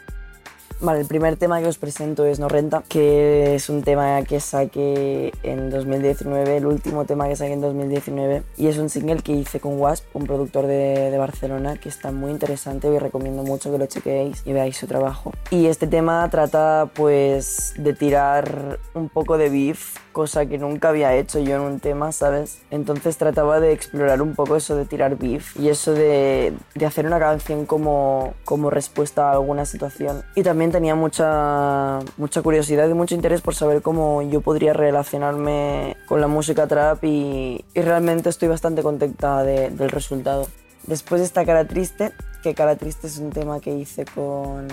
Vale, 0.80 1.00
el 1.00 1.06
primer 1.06 1.36
tema 1.36 1.60
que 1.60 1.66
os 1.66 1.76
presento 1.76 2.24
es 2.24 2.38
No 2.38 2.48
Renta, 2.48 2.84
que 2.88 3.56
es 3.56 3.68
un 3.68 3.82
tema 3.82 4.22
que 4.22 4.38
saqué 4.38 5.32
en 5.42 5.70
2019, 5.70 6.58
el 6.58 6.66
último 6.66 7.04
tema 7.04 7.26
que 7.26 7.34
saqué 7.34 7.54
en 7.54 7.60
2019, 7.60 8.44
y 8.56 8.68
es 8.68 8.78
un 8.78 8.88
single 8.88 9.20
que 9.22 9.32
hice 9.32 9.58
con 9.58 9.80
Wasp, 9.80 10.04
un 10.14 10.24
productor 10.24 10.68
de, 10.68 11.10
de 11.10 11.18
Barcelona, 11.18 11.78
que 11.78 11.88
está 11.88 12.12
muy 12.12 12.30
interesante 12.30 12.86
y 12.94 12.96
recomiendo 12.96 13.42
mucho 13.42 13.72
que 13.72 13.78
lo 13.78 13.86
chequeéis 13.86 14.42
y 14.46 14.52
veáis 14.52 14.76
su 14.76 14.86
trabajo. 14.86 15.32
Y 15.50 15.66
este 15.66 15.88
tema 15.88 16.28
trata 16.30 16.88
pues 16.94 17.74
de 17.76 17.92
tirar 17.94 18.78
un 18.94 19.08
poco 19.08 19.36
de 19.36 19.50
beef 19.50 19.96
cosa 20.18 20.46
que 20.46 20.58
nunca 20.58 20.88
había 20.88 21.14
hecho 21.14 21.38
yo 21.38 21.54
en 21.54 21.60
un 21.62 21.78
tema, 21.78 22.10
¿sabes? 22.10 22.58
Entonces 22.72 23.16
trataba 23.16 23.60
de 23.60 23.70
explorar 23.70 24.20
un 24.20 24.34
poco 24.34 24.56
eso 24.56 24.74
de 24.74 24.84
tirar 24.84 25.16
beef 25.16 25.56
y 25.56 25.68
eso 25.68 25.92
de, 25.92 26.54
de 26.74 26.86
hacer 26.86 27.06
una 27.06 27.20
canción 27.20 27.66
como, 27.66 28.34
como 28.44 28.68
respuesta 28.68 29.28
a 29.28 29.34
alguna 29.34 29.64
situación. 29.64 30.24
Y 30.34 30.42
también 30.42 30.67
tenía 30.70 30.94
mucha, 30.94 32.00
mucha 32.16 32.42
curiosidad 32.42 32.88
y 32.88 32.94
mucho 32.94 33.14
interés 33.14 33.40
por 33.40 33.54
saber 33.54 33.82
cómo 33.82 34.22
yo 34.22 34.40
podría 34.40 34.72
relacionarme 34.72 35.96
con 36.06 36.20
la 36.20 36.26
música 36.26 36.66
trap 36.66 37.04
y, 37.04 37.64
y 37.74 37.80
realmente 37.80 38.28
estoy 38.28 38.48
bastante 38.48 38.82
contenta 38.82 39.42
del 39.42 39.90
resultado. 39.90 40.46
Después 40.86 41.20
de 41.20 41.26
esta 41.26 41.44
cara 41.44 41.66
triste, 41.66 42.12
que 42.42 42.54
Cara 42.54 42.76
Triste 42.76 43.06
es 43.06 43.18
un 43.18 43.30
tema 43.30 43.60
que 43.60 43.74
hice 43.74 44.04
con, 44.04 44.68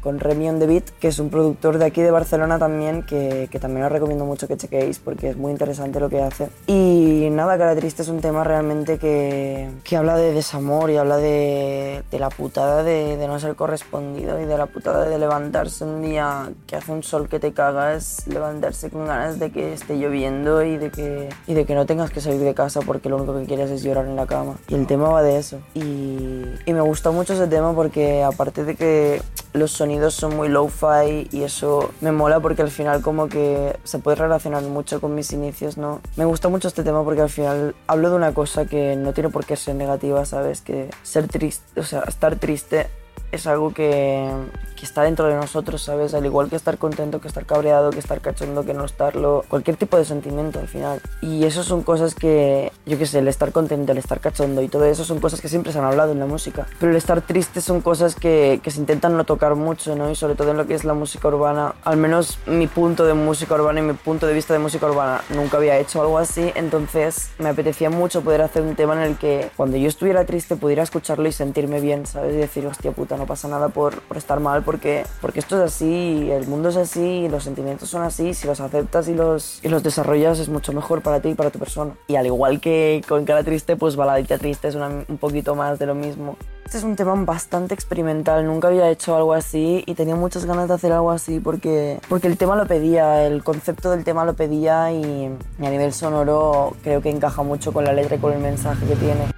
con 0.00 0.18
Remy 0.18 0.48
on 0.48 0.58
the 0.58 0.66
Beat, 0.66 0.90
que 0.98 1.08
es 1.08 1.18
un 1.18 1.28
productor 1.28 1.78
de 1.78 1.84
aquí 1.84 2.00
de 2.00 2.10
Barcelona 2.10 2.58
también, 2.58 3.02
que, 3.02 3.48
que, 3.50 3.58
también 3.58 3.84
os 3.84 3.92
recomiendo 3.92 4.24
mucho 4.24 4.48
que 4.48 4.56
chequéis 4.56 4.98
porque 4.98 5.30
es 5.30 5.36
muy 5.36 5.52
interesante 5.52 6.00
lo 6.00 6.08
que 6.08 6.22
hace. 6.22 6.48
Y 6.66 7.28
nada, 7.30 7.58
Cara 7.58 7.76
Triste 7.76 8.02
es 8.02 8.08
un 8.08 8.20
tema 8.20 8.44
realmente 8.44 8.98
que, 8.98 9.70
que 9.84 9.96
habla 9.96 10.16
de 10.16 10.32
desamor 10.32 10.90
y 10.90 10.96
habla 10.96 11.18
de, 11.18 12.02
de 12.10 12.18
la 12.18 12.30
putada 12.30 12.82
de, 12.82 13.16
de, 13.16 13.26
no 13.26 13.38
ser 13.38 13.54
correspondido 13.56 14.40
y 14.40 14.46
de 14.46 14.56
la 14.56 14.66
putada 14.66 15.04
de 15.06 15.18
levantarse 15.18 15.84
un 15.84 16.02
día 16.02 16.50
que 16.66 16.76
hace 16.76 16.92
un 16.92 17.02
sol 17.02 17.28
que 17.28 17.38
te 17.38 17.52
cagas, 17.52 18.26
levantarse 18.26 18.90
con 18.90 19.06
ganas 19.06 19.38
de 19.38 19.50
que 19.52 19.74
esté 19.74 19.98
lloviendo 19.98 20.62
y 20.62 20.78
de 20.78 20.90
que, 20.90 21.28
y 21.46 21.54
de 21.54 21.66
que 21.66 21.74
no 21.74 21.84
tengas 21.84 22.10
que 22.10 22.20
salir 22.20 22.40
de 22.40 22.54
casa 22.54 22.80
porque 22.80 23.08
lo 23.08 23.16
único 23.16 23.38
que 23.38 23.44
quieres 23.44 23.70
es 23.70 23.82
llorar 23.82 24.06
en 24.06 24.16
la 24.16 24.26
cama. 24.26 24.56
Y 24.68 24.74
el 24.74 24.86
tema 24.86 25.08
va 25.10 25.22
de 25.22 25.38
eso. 25.38 25.58
Y, 25.74 26.44
y 26.64 26.72
me 26.72 26.80
gusta 26.80 27.01
gusta 27.02 27.10
mucho 27.16 27.32
ese 27.32 27.48
tema 27.48 27.74
porque 27.74 28.22
aparte 28.22 28.62
de 28.62 28.76
que 28.76 29.20
los 29.54 29.72
sonidos 29.72 30.14
son 30.14 30.36
muy 30.36 30.48
low-fi 30.48 31.26
y 31.32 31.42
eso 31.42 31.90
me 32.00 32.12
mola 32.12 32.38
porque 32.38 32.62
al 32.62 32.70
final 32.70 33.02
como 33.02 33.28
que 33.28 33.76
se 33.82 33.98
puede 33.98 34.18
relacionar 34.18 34.62
mucho 34.62 35.00
con 35.00 35.12
mis 35.12 35.32
inicios, 35.32 35.76
¿no? 35.76 36.00
Me 36.14 36.24
gusta 36.24 36.48
mucho 36.48 36.68
este 36.68 36.84
tema 36.84 37.02
porque 37.02 37.22
al 37.22 37.28
final 37.28 37.74
hablo 37.88 38.10
de 38.10 38.14
una 38.14 38.32
cosa 38.32 38.66
que 38.66 38.94
no 38.94 39.12
tiene 39.14 39.30
por 39.30 39.44
qué 39.44 39.56
ser 39.56 39.74
negativa, 39.74 40.24
¿sabes? 40.26 40.60
Que 40.60 40.90
ser 41.02 41.26
triste, 41.26 41.80
o 41.80 41.82
sea, 41.82 42.04
estar 42.06 42.36
triste 42.36 42.86
es 43.32 43.46
algo 43.46 43.72
que, 43.72 44.30
que, 44.76 44.84
está 44.84 45.02
dentro 45.02 45.26
de 45.26 45.34
nosotros, 45.34 45.82
¿sabes? 45.82 46.14
Al 46.14 46.24
igual 46.24 46.48
que 46.48 46.56
estar 46.56 46.78
contento, 46.78 47.20
que 47.20 47.28
estar 47.28 47.46
cabreado, 47.46 47.90
que 47.90 47.98
estar 47.98 48.20
cachondo, 48.20 48.64
que 48.64 48.74
no 48.74 48.84
estarlo, 48.84 49.44
cualquier 49.48 49.76
tipo 49.76 49.96
de 49.96 50.04
sentimiento 50.04 50.60
al 50.60 50.68
final. 50.68 51.00
Y 51.22 51.44
eso 51.44 51.62
son 51.64 51.82
cosas 51.82 52.14
que, 52.14 52.70
yo 52.86 52.98
qué 52.98 53.06
sé, 53.06 53.20
el 53.20 53.28
estar 53.28 53.52
contento, 53.52 53.92
el 53.92 53.98
estar 53.98 54.20
cachondo 54.20 54.62
y 54.62 54.68
todo 54.68 54.84
eso 54.84 55.04
son 55.04 55.18
cosas 55.18 55.40
que 55.40 55.48
siempre 55.48 55.72
se 55.72 55.78
han 55.78 55.84
hablado 55.84 56.12
en 56.12 56.18
la 56.18 56.26
música. 56.26 56.66
Pero 56.78 56.90
el 56.90 56.96
estar 56.96 57.22
triste 57.22 57.60
son 57.60 57.80
cosas 57.80 58.14
que, 58.14 58.60
que 58.62 58.70
se 58.70 58.80
intentan 58.80 59.16
no 59.16 59.24
tocar 59.24 59.54
mucho, 59.54 59.96
¿no? 59.96 60.10
Y 60.10 60.14
sobre 60.14 60.34
todo 60.34 60.50
en 60.50 60.58
lo 60.58 60.66
que 60.66 60.74
es 60.74 60.84
la 60.84 60.94
música 60.94 61.28
urbana, 61.28 61.74
al 61.84 61.96
menos 61.96 62.38
mi 62.46 62.66
punto 62.66 63.06
de 63.06 63.14
música 63.14 63.54
urbana 63.54 63.80
y 63.80 63.82
mi 63.82 63.94
punto 63.94 64.26
de 64.26 64.34
vista 64.34 64.52
de 64.52 64.60
música 64.60 64.86
urbana, 64.86 65.22
nunca 65.34 65.56
había 65.56 65.78
hecho 65.78 66.02
algo 66.02 66.18
así, 66.18 66.52
entonces 66.54 67.30
me 67.38 67.48
apetecía 67.48 67.90
mucho 67.90 68.22
poder 68.22 68.42
hacer 68.42 68.62
un 68.62 68.74
tema 68.74 68.94
en 68.94 69.10
el 69.10 69.16
que 69.16 69.50
cuando 69.56 69.76
yo 69.76 69.88
estuviera 69.88 70.24
triste 70.26 70.56
pudiera 70.56 70.82
escucharlo 70.82 71.28
y 71.28 71.32
sentirme 71.32 71.80
bien, 71.80 72.06
¿sabes? 72.06 72.34
Y 72.34 72.38
decir, 72.38 72.66
hostia 72.66 72.92
puta, 72.92 73.16
no 73.16 73.21
pasa 73.26 73.48
nada 73.48 73.68
por, 73.68 74.00
por, 74.02 74.16
estar 74.16 74.40
mal 74.40 74.62
porque, 74.62 75.04
porque 75.20 75.40
esto 75.40 75.56
es 75.56 75.72
así, 75.72 76.30
el 76.30 76.46
mundo 76.46 76.68
es 76.68 76.76
así, 76.76 77.28
los 77.28 77.44
sentimientos 77.44 77.88
son 77.88 78.02
así, 78.02 78.34
si 78.34 78.46
los 78.46 78.60
aceptas 78.60 79.08
y 79.08 79.14
los, 79.14 79.60
y 79.62 79.68
los 79.68 79.82
desarrollas 79.82 80.38
es 80.38 80.48
mucho 80.48 80.72
mejor 80.72 81.02
para 81.02 81.20
ti 81.20 81.30
y 81.30 81.34
para 81.34 81.50
tu 81.50 81.58
persona. 81.58 81.94
Y 82.08 82.16
al 82.16 82.26
igual 82.26 82.60
que 82.60 83.02
con 83.08 83.24
cara 83.24 83.42
triste, 83.42 83.76
pues 83.76 83.96
baladita 83.96 84.38
triste 84.38 84.68
es 84.68 84.74
una, 84.74 84.88
un 84.88 85.18
poquito 85.18 85.54
más 85.54 85.78
de 85.78 85.86
lo 85.86 85.94
mismo. 85.94 86.36
Este 86.64 86.78
es 86.78 86.84
un 86.84 86.96
tema 86.96 87.14
bastante 87.14 87.74
experimental, 87.74 88.46
nunca 88.46 88.68
había 88.68 88.88
hecho 88.88 89.16
algo 89.16 89.34
así 89.34 89.82
y 89.86 89.94
tenía 89.94 90.16
muchas 90.16 90.46
ganas 90.46 90.68
de 90.68 90.74
hacer 90.74 90.92
algo 90.92 91.10
así 91.10 91.40
porque, 91.40 92.00
porque 92.08 92.28
el 92.28 92.38
tema 92.38 92.56
lo 92.56 92.66
pedía, 92.66 93.26
el 93.26 93.42
concepto 93.44 93.90
del 93.90 94.04
tema 94.04 94.24
lo 94.24 94.34
pedía 94.34 94.92
y, 94.92 95.36
y 95.58 95.66
a 95.66 95.70
nivel 95.70 95.92
sonoro 95.92 96.74
creo 96.82 97.02
que 97.02 97.10
encaja 97.10 97.42
mucho 97.42 97.72
con 97.72 97.84
la 97.84 97.92
letra 97.92 98.16
y 98.16 98.20
con 98.20 98.32
el 98.32 98.38
mensaje 98.38 98.86
que 98.86 98.96
tiene. 98.96 99.31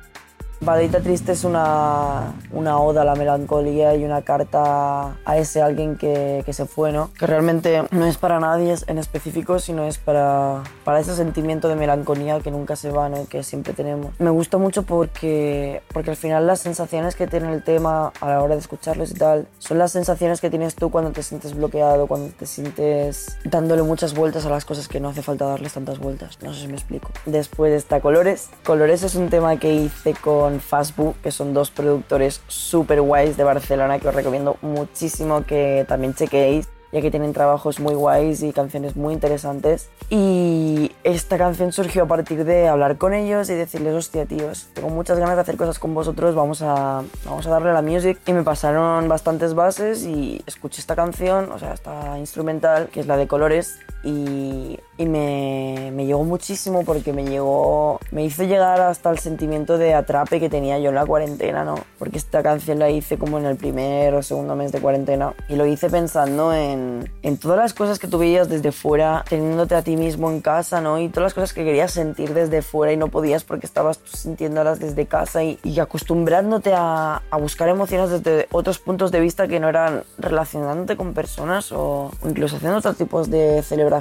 Baladita 0.64 1.00
Triste 1.00 1.32
es 1.32 1.44
una, 1.44 2.32
una 2.50 2.78
oda 2.78 3.02
a 3.02 3.04
la 3.04 3.14
melancolía 3.14 3.94
y 3.94 4.04
una 4.04 4.22
carta 4.22 5.14
a 5.24 5.36
ese 5.36 5.60
alguien 5.60 5.96
que, 5.96 6.42
que, 6.46 6.52
se 6.54 6.64
fue, 6.64 6.90
¿no? 6.90 7.10
Que 7.18 7.26
realmente 7.26 7.84
no 7.90 8.06
es 8.06 8.16
para 8.16 8.40
nadie 8.40 8.74
en 8.86 8.96
específico, 8.96 9.58
sino 9.58 9.84
es 9.84 9.98
para, 9.98 10.62
para 10.84 11.00
ese 11.00 11.14
sentimiento 11.14 11.68
de 11.68 11.76
melancolía 11.76 12.40
que 12.40 12.50
nunca 12.50 12.76
se 12.76 12.90
va, 12.90 13.10
¿no? 13.10 13.26
Que 13.26 13.42
siempre 13.42 13.74
tenemos. 13.74 14.18
Me 14.18 14.30
gusta 14.30 14.56
mucho 14.56 14.84
porque, 14.84 15.82
porque 15.92 16.10
al 16.10 16.16
final 16.16 16.46
las 16.46 16.60
sensaciones 16.60 17.14
que 17.14 17.26
tiene 17.26 17.52
el 17.52 17.62
tema 17.62 18.12
a 18.22 18.28
la 18.30 18.42
hora 18.42 18.54
de 18.54 18.60
escucharlos 18.60 19.10
y 19.10 19.14
tal, 19.14 19.46
son 19.58 19.78
las 19.78 19.92
sensaciones 19.92 20.40
que 20.40 20.48
tienes 20.48 20.76
tú 20.76 20.90
cuando 20.90 21.12
te 21.12 21.22
sientes 21.22 21.54
bloqueado, 21.54 22.06
cuando 22.06 22.32
te 22.32 22.46
sientes 22.46 23.36
dándole 23.44 23.82
muchas 23.82 24.14
vueltas 24.14 24.46
a 24.46 24.48
las 24.48 24.64
cosas 24.64 24.88
que 24.88 24.98
no 24.98 25.10
hace 25.10 25.20
falta 25.20 25.44
darles 25.44 25.74
tantas 25.74 25.98
vueltas. 25.98 26.38
No 26.42 26.54
sé 26.54 26.62
si 26.62 26.68
me 26.68 26.74
explico. 26.74 27.10
Después 27.26 27.72
está 27.74 28.00
Colores. 28.00 28.48
Colores 28.64 29.02
es 29.02 29.14
un 29.14 29.28
tema 29.28 29.58
que 29.58 29.74
hice 29.74 30.14
con 30.14 30.53
Fastbook, 30.60 31.16
que 31.22 31.30
son 31.30 31.54
dos 31.54 31.70
productores 31.70 32.40
súper 32.48 33.00
guays 33.00 33.36
de 33.36 33.44
Barcelona 33.44 33.98
que 33.98 34.08
os 34.08 34.14
recomiendo 34.14 34.56
muchísimo 34.62 35.44
que 35.44 35.84
también 35.88 36.14
chequeéis 36.14 36.68
ya 36.94 37.00
que 37.00 37.10
tienen 37.10 37.32
trabajos 37.32 37.80
muy 37.80 37.94
guays 37.94 38.44
y 38.44 38.52
canciones 38.52 38.94
muy 38.94 39.14
interesantes. 39.14 39.90
Y 40.10 40.92
esta 41.02 41.36
canción 41.36 41.72
surgió 41.72 42.04
a 42.04 42.06
partir 42.06 42.44
de 42.44 42.68
hablar 42.68 42.98
con 42.98 43.12
ellos 43.14 43.50
y 43.50 43.54
decirles, 43.54 43.94
hostia, 43.94 44.26
tíos, 44.26 44.68
tengo 44.74 44.90
muchas 44.90 45.18
ganas 45.18 45.34
de 45.34 45.42
hacer 45.42 45.56
cosas 45.56 45.80
con 45.80 45.92
vosotros, 45.92 46.36
vamos 46.36 46.62
a, 46.62 47.02
vamos 47.24 47.46
a 47.48 47.50
darle 47.50 47.70
a 47.70 47.72
la 47.72 47.82
music. 47.82 48.20
Y 48.26 48.32
me 48.32 48.44
pasaron 48.44 49.08
bastantes 49.08 49.54
bases 49.54 50.04
y 50.04 50.40
escuché 50.46 50.80
esta 50.80 50.94
canción, 50.94 51.50
o 51.50 51.58
sea, 51.58 51.74
esta 51.74 52.16
instrumental, 52.16 52.88
que 52.90 53.00
es 53.00 53.08
la 53.08 53.16
de 53.16 53.26
colores, 53.26 53.80
y, 54.04 54.78
y 54.98 55.06
me, 55.06 55.90
me, 55.94 56.04
llegó 56.04 56.24
muchísimo 56.24 56.84
porque 56.84 57.12
me 57.14 57.24
llegó, 57.24 57.98
me 58.10 58.22
hizo 58.22 58.44
llegar 58.44 58.80
hasta 58.82 59.10
el 59.10 59.18
sentimiento 59.18 59.78
de 59.78 59.94
atrape 59.94 60.38
que 60.40 60.50
tenía 60.50 60.78
yo 60.78 60.90
en 60.90 60.94
la 60.94 61.06
cuarentena, 61.06 61.64
¿no? 61.64 61.76
Porque 61.98 62.18
esta 62.18 62.42
canción 62.42 62.78
la 62.78 62.90
hice 62.90 63.16
como 63.16 63.38
en 63.38 63.46
el 63.46 63.56
primer 63.56 64.14
o 64.14 64.22
segundo 64.22 64.56
mes 64.56 64.72
de 64.72 64.80
cuarentena 64.80 65.32
y 65.48 65.56
lo 65.56 65.64
hice 65.64 65.88
pensando 65.88 66.52
en, 66.52 67.10
en 67.22 67.38
todas 67.38 67.56
las 67.56 67.72
cosas 67.72 67.98
que 67.98 68.06
tú 68.06 68.18
veías 68.18 68.48
desde 68.50 68.72
fuera, 68.72 69.24
teniéndote 69.28 69.74
a 69.74 69.82
ti 69.82 69.96
mismo 69.96 70.30
en 70.30 70.42
casa, 70.42 70.82
¿no? 70.82 70.98
Y 70.98 71.08
todas 71.08 71.24
las 71.24 71.34
cosas 71.34 71.54
que 71.54 71.64
querías 71.64 71.92
sentir 71.92 72.34
desde 72.34 72.60
fuera 72.60 72.92
y 72.92 72.98
no 72.98 73.08
podías 73.08 73.42
porque 73.42 73.66
estabas 73.66 74.00
sintiéndolas 74.04 74.80
desde 74.80 75.06
casa 75.06 75.42
y, 75.42 75.58
y 75.62 75.80
acostumbrándote 75.80 76.74
a, 76.74 77.22
a, 77.30 77.36
buscar 77.38 77.70
emociones 77.70 78.10
desde 78.10 78.48
otros 78.52 78.78
puntos 78.78 79.10
de 79.10 79.20
vista 79.20 79.48
que 79.48 79.60
no 79.60 79.68
eran 79.68 80.02
relacionándote 80.18 80.96
con 80.96 81.14
personas 81.14 81.72
o 81.72 82.10
incluso 82.24 82.56
haciendo 82.56 82.78
otros 82.78 82.96
tipos 82.96 83.30
de 83.30 83.62
celebraciones 83.62 83.93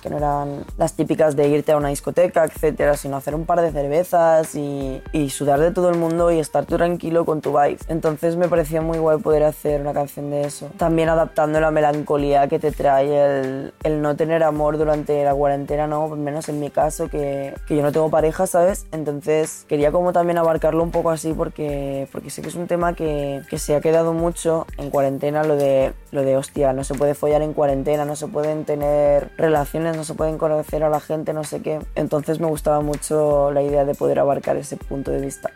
que 0.00 0.10
no 0.10 0.16
eran 0.16 0.64
las 0.76 0.94
típicas 0.94 1.36
de 1.36 1.48
irte 1.48 1.72
a 1.72 1.76
una 1.76 1.88
discoteca, 1.88 2.44
etcétera, 2.44 2.96
sino 2.96 3.16
hacer 3.16 3.34
un 3.34 3.46
par 3.46 3.60
de 3.60 3.70
cervezas 3.72 4.54
y, 4.54 5.00
sudar 5.30 5.60
de 5.60 5.70
todo 5.70 5.88
el 5.90 5.96
mundo 5.96 6.30
y 6.32 6.40
estar 6.40 6.66
tú 6.66 6.76
tranquilo 6.76 7.24
con 7.24 7.40
tu 7.40 7.50
vibe. 7.50 7.78
Entonces 7.88 8.36
me 8.36 8.48
parecía 8.48 8.82
muy 8.82 8.98
guay 8.98 9.18
poder 9.18 9.44
hacer 9.44 9.80
una 9.80 9.92
canción 9.92 10.30
de 10.30 10.42
eso. 10.42 10.68
También 10.76 11.08
adaptando 11.08 11.60
la 11.60 11.70
melancolía 11.70 12.48
que 12.48 12.58
te 12.58 12.72
trae 12.72 13.40
el, 13.40 13.72
el 13.84 14.02
no 14.02 14.16
tener 14.16 14.42
amor 14.42 14.76
durante 14.76 15.24
la 15.24 15.34
cuarentena, 15.34 15.86
¿no? 15.86 16.08
Menos 16.08 16.48
en 16.48 16.58
mi 16.58 16.70
caso, 16.70 17.08
que, 17.08 17.54
que 17.66 17.76
yo 17.76 17.82
no 17.82 17.92
tengo 17.92 18.10
pareja, 18.10 18.46
¿sabes? 18.46 18.86
Entonces 18.92 19.64
quería 19.68 19.92
como 19.92 20.12
también 20.12 20.38
abarcarlo 20.38 20.82
un 20.82 20.90
poco 20.90 21.10
así 21.10 21.32
porque, 21.32 22.08
porque 22.12 22.30
sé 22.30 22.42
que 22.42 22.48
es 22.48 22.54
un 22.54 22.66
tema 22.66 22.94
que, 22.94 23.42
que 23.48 23.58
se 23.58 23.74
ha 23.74 23.80
quedado 23.80 24.12
mucho 24.12 24.66
en 24.78 24.90
cuarentena, 24.90 25.44
lo 25.44 25.56
de, 25.56 25.92
lo 26.10 26.22
de, 26.22 26.36
hostia, 26.36 26.72
no 26.72 26.84
se 26.84 26.94
puede 26.94 27.14
follar 27.14 27.42
en 27.42 27.52
cuarentena, 27.52 28.04
no 28.04 28.16
se 28.16 28.26
pueden 28.26 28.64
tener 28.64 29.30
relaciones, 29.40 29.96
no 29.96 30.04
se 30.04 30.14
pueden 30.14 30.38
conocer 30.38 30.84
a 30.84 30.88
la 30.88 31.00
gente, 31.00 31.32
no 31.32 31.44
sé 31.44 31.62
qué. 31.62 31.80
Entonces 31.94 32.40
me 32.40 32.46
gustaba 32.46 32.80
mucho 32.80 33.50
la 33.52 33.62
idea 33.62 33.84
de 33.84 33.94
poder 33.94 34.18
abarcar 34.18 34.56
ese 34.56 34.76
punto 34.76 35.10
de 35.10 35.20
vista. 35.20 35.50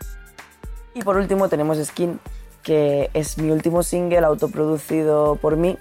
Y 0.93 1.01
por 1.03 1.17
último 1.17 1.49
tenemos 1.49 1.77
Skin, 1.83 2.19
que 2.63 3.09
es 3.13 3.37
mi 3.37 3.51
último 3.51 3.83
single 3.83 4.19
autoproducido 4.19 5.35
por 5.35 5.57
mí 5.57 5.77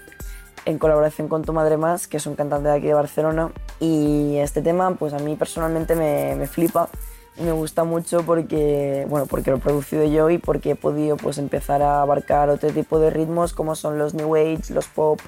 en 0.65 0.79
colaboración 0.79 1.29
con 1.29 1.43
Tu 1.43 1.53
Madre 1.53 1.77
Más, 1.77 2.09
que 2.09 2.17
es 2.17 2.27
un 2.27 2.37
cantante 2.37 2.69
de 2.69 2.75
aquí 2.75 2.87
de 2.87 2.95
Barcelona. 2.95 3.53
Y 3.81 4.37
este 4.39 4.63
tema, 4.63 4.95
pues 4.95 5.13
a 5.13 5.19
mí 5.19 5.37
personalmente 5.37 5.95
me, 5.95 6.35
me 6.37 6.47
flipa 6.47 6.89
me 7.37 7.53
gusta 7.53 7.85
mucho 7.85 8.23
porque, 8.25 9.07
bueno, 9.09 9.27
porque 9.27 9.51
lo 9.51 9.57
he 9.57 9.61
producido 9.61 10.05
yo 10.05 10.31
y 10.31 10.39
porque 10.39 10.73
he 10.73 10.77
podido 10.77 11.17
pues, 11.17 11.39
empezar 11.39 11.83
a 11.83 12.01
abarcar 12.01 12.49
otro 12.49 12.71
tipo 12.71 13.01
de 13.01 13.11
ritmos 13.11 13.53
como 13.53 13.75
son 13.75 13.99
los 13.99 14.15
New 14.15 14.37
Age, 14.37 14.73
los 14.73 14.87
pop, 14.87 15.19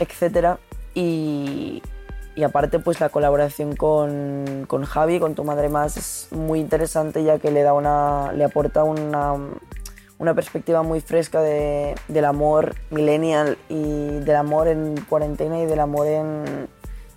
etc. 0.00 0.58
Y, 0.94 1.82
y 2.34 2.44
aparte 2.44 2.78
pues 2.78 3.00
la 3.00 3.10
colaboración 3.10 3.76
con, 3.76 4.64
con, 4.66 4.84
Javi, 4.84 5.20
con 5.20 5.34
Tu 5.34 5.44
Madre 5.44 5.68
Más, 5.68 5.96
es 5.96 6.28
muy 6.32 6.60
interesante 6.60 7.22
ya 7.24 7.38
que 7.38 7.50
le, 7.50 7.62
da 7.62 7.74
una, 7.74 8.32
le 8.32 8.44
aporta 8.44 8.84
una, 8.84 9.34
una 10.18 10.34
perspectiva 10.34 10.82
muy 10.82 11.00
fresca 11.00 11.42
de, 11.42 11.94
del 12.08 12.24
amor 12.24 12.74
millennial 12.90 13.58
y 13.68 14.20
del 14.20 14.36
amor 14.36 14.68
en 14.68 14.94
cuarentena 15.08 15.60
y 15.60 15.66
del 15.66 15.80
amor 15.80 16.06
en, 16.06 16.68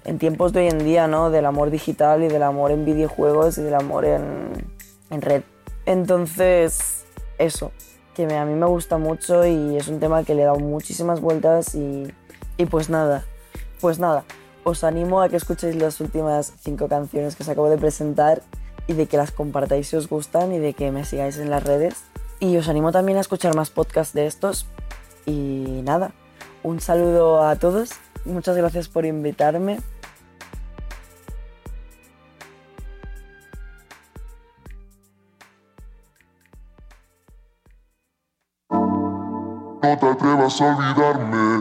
en, 0.04 0.18
tiempos 0.20 0.52
de 0.52 0.62
hoy 0.62 0.68
en 0.68 0.80
día, 0.80 1.08
¿no? 1.08 1.30
Del 1.30 1.46
amor 1.46 1.70
digital 1.70 2.24
y 2.24 2.28
del 2.28 2.44
amor 2.44 2.72
en 2.72 2.84
videojuegos 2.84 3.58
y 3.58 3.62
del 3.62 3.76
amor 3.76 4.04
en, 4.04 4.50
en 5.12 5.22
red. 5.22 5.44
Entonces, 5.86 7.06
eso, 7.38 7.72
que 8.16 8.26
me, 8.26 8.38
a 8.38 8.44
mí 8.44 8.54
me 8.54 8.66
gusta 8.66 8.98
mucho 8.98 9.46
y 9.46 9.78
es 9.78 9.88
un 9.88 10.00
tema 10.00 10.24
que 10.24 10.36
le 10.36 10.42
he 10.42 10.46
dado 10.46 10.60
muchísimas 10.60 11.22
vueltas 11.22 11.74
y, 11.74 12.12
y 12.58 12.66
pues 12.66 12.90
nada, 12.90 13.24
pues 13.80 14.00
nada, 14.00 14.26
os 14.66 14.84
animo 14.84 15.22
a 15.22 15.30
que 15.30 15.38
escuchéis 15.38 15.76
las 15.76 16.02
últimas 16.02 16.52
cinco 16.60 16.90
canciones 16.90 17.36
que 17.36 17.44
os 17.44 17.50
acabo 17.50 17.70
de 17.70 17.78
presentar 17.78 18.42
y 18.88 18.94
de 18.94 19.06
que 19.06 19.16
las 19.16 19.32
compartáis 19.32 19.88
si 19.88 19.96
os 19.96 20.10
gustan 20.10 20.52
y 20.52 20.60
de 20.60 20.74
que 20.74 20.92
me 20.92 21.06
sigáis 21.06 21.38
en 21.38 21.52
las 21.52 21.64
redes 21.64 22.04
y 22.40 22.58
os 22.58 22.68
animo 22.68 22.92
también 22.92 23.20
a 23.20 23.22
escuchar 23.22 23.56
más 23.56 23.70
podcasts 23.70 24.14
de 24.14 24.26
estos. 24.26 24.66
Y 25.28 25.82
nada, 25.84 26.12
un 26.64 26.82
saludo 26.82 27.44
a 27.46 27.56
todos. 27.58 27.92
Muchas 28.26 28.58
gracias 28.58 28.90
por 28.90 29.06
invitarme. 29.06 29.78
No 38.70 40.00
te 40.00 40.08
atrevas 40.08 40.60
a 40.60 40.76
olvidarme. 40.76 41.55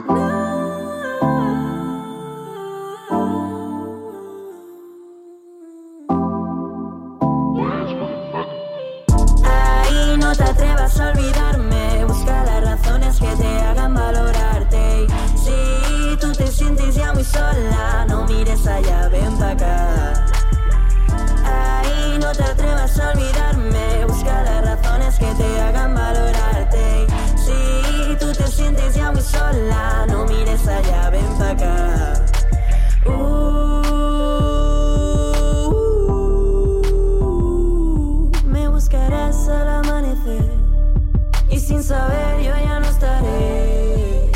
Uh, 33.07 33.11
me 38.47 38.67
buscarás 38.69 39.49
al 39.49 39.69
amanecer 39.69 40.51
y 41.51 41.59
sin 41.59 41.83
saber 41.83 42.43
yo 42.43 42.55
ya 42.57 42.81
no 42.81 42.87
estaré. 42.87 44.31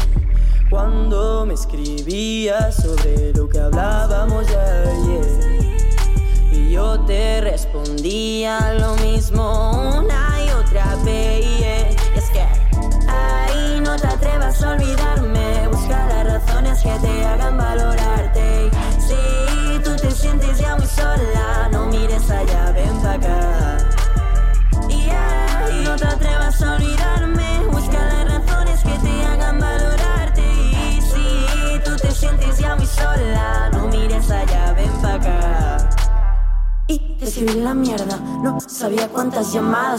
Cuando 0.68 1.46
me 1.46 1.54
escribías 1.54 2.76
sobre 2.76 3.32
lo 3.32 3.48
que 3.48 3.58
hablábamos 3.58 4.46
ayer 4.48 5.26
y 6.52 6.70
yo 6.72 7.00
te 7.06 7.40
respondía 7.40 8.74
lo 8.74 8.96
mismo 8.96 9.98
una 9.98 10.44
y 10.44 10.50
otra 10.50 10.94
vez. 11.04 11.96
Y 12.14 12.18
es 12.18 12.28
que 12.30 12.42
ahí 13.08 13.80
no 13.80 13.96
te 13.96 14.06
atrevas 14.08 14.62
a 14.62 14.72
olvidar 14.72 15.17
que 16.82 16.98
te 17.00 17.24
hagan 17.24 17.56
valorarte. 17.56 18.70
Si 18.98 19.78
tú 19.82 19.96
te 19.96 20.10
sientes 20.10 20.58
ya 20.58 20.76
muy 20.76 20.86
sola, 20.86 21.68
no 21.72 21.86
mires 21.86 22.30
allá, 22.30 22.72
ven 22.72 23.00
pa' 23.02 23.14
acá. 23.14 23.78
Y 24.88 25.04
yeah, 25.04 25.68
no 25.84 25.96
te 25.96 26.06
atrevas 26.06 26.62
a 26.62 26.74
olvidarme, 26.74 27.66
busca 27.72 27.98
las 28.04 28.24
razones 28.32 28.82
que 28.82 28.98
te 28.98 29.26
hagan 29.26 29.58
valorarte. 29.58 30.42
Y 30.42 31.00
si 31.00 31.80
tú 31.84 31.96
te 31.96 32.10
sientes 32.12 32.58
ya 32.58 32.76
muy 32.76 32.86
sola, 32.86 33.70
no 33.72 33.88
mires 33.88 34.30
allá, 34.30 34.72
ven 34.74 34.92
pa' 35.02 35.14
acá 35.14 35.77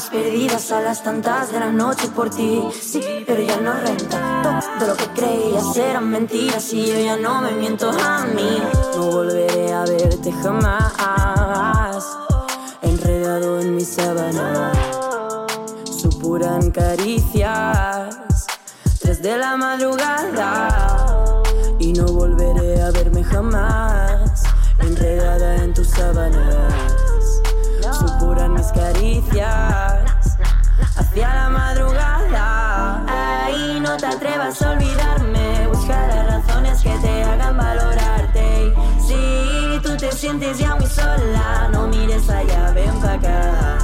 perdidas 0.10 0.72
a 0.72 0.82
las 0.82 1.04
tantas 1.04 1.52
de 1.52 1.60
la 1.60 1.72
noche 1.72 2.08
por 2.16 2.30
ti. 2.30 2.62
Sí, 2.80 3.02
pero 3.28 3.42
ya 3.42 3.58
no 3.58 3.74
renta. 3.74 4.60
Todo 4.80 4.90
lo 4.90 4.96
que 4.96 5.08
creías 5.08 5.76
eran 5.78 6.10
mentiras 6.10 6.74
y 6.74 6.86
yo 6.88 7.00
ya 7.00 7.18
no 7.18 7.42
me 7.42 7.52
miento 7.52 7.90
a 7.90 8.26
mí. 8.26 8.62
No 8.96 9.12
volveré 9.12 9.74
a 9.74 9.84
verte 9.84 10.32
jamás. 10.32 12.06
Enredado 12.82 13.60
en 13.60 13.76
mi 13.76 13.84
sábana, 13.84 14.72
supuran 15.86 16.72
caricias. 16.72 18.16
Tres 19.00 19.22
de 19.22 19.38
la 19.38 19.58
madrugada 19.58 21.44
y 21.80 21.94
no 21.94 22.06
volveré 22.06 22.82
a 22.82 22.92
verme 22.92 23.24
jamás. 23.24 24.44
Enredada 24.80 25.64
en 25.64 25.74
tus 25.74 25.90
sábanas, 25.90 26.89
mis 28.48 28.68
caricias 28.68 30.38
hacia 30.96 31.34
la 31.34 31.50
madrugada. 31.50 33.04
Ahí 33.46 33.80
no 33.82 33.98
te 33.98 34.06
atrevas 34.06 34.62
a 34.62 34.72
olvidarme, 34.72 35.68
busca 35.68 36.08
las 36.08 36.28
razones 36.28 36.82
que 36.82 36.98
te 37.00 37.24
hagan 37.24 37.58
valorarte. 37.58 38.74
Si 39.06 39.80
tú 39.82 39.98
te 39.98 40.12
sientes 40.12 40.58
ya 40.60 40.76
muy 40.76 40.86
sola, 40.86 41.70
no 41.72 41.88
mires 41.88 42.30
allá, 42.30 42.72
ven 42.72 43.00
para 43.02 43.14
acá. 43.14 43.78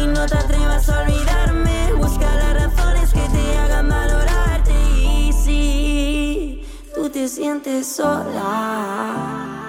Y 0.00 0.06
no 0.06 0.26
te 0.26 0.36
atrevas 0.36 0.88
a 0.88 1.00
olvidarme, 1.00 1.92
busca 1.94 2.34
las 2.34 2.64
razones 2.64 3.12
que 3.12 3.20
te 3.20 3.58
hagan 3.58 3.88
valorarte. 3.88 4.74
Y 5.00 5.32
si 5.32 6.64
tú 6.94 7.08
te 7.08 7.28
sientes 7.28 7.96
sola. 7.96 9.67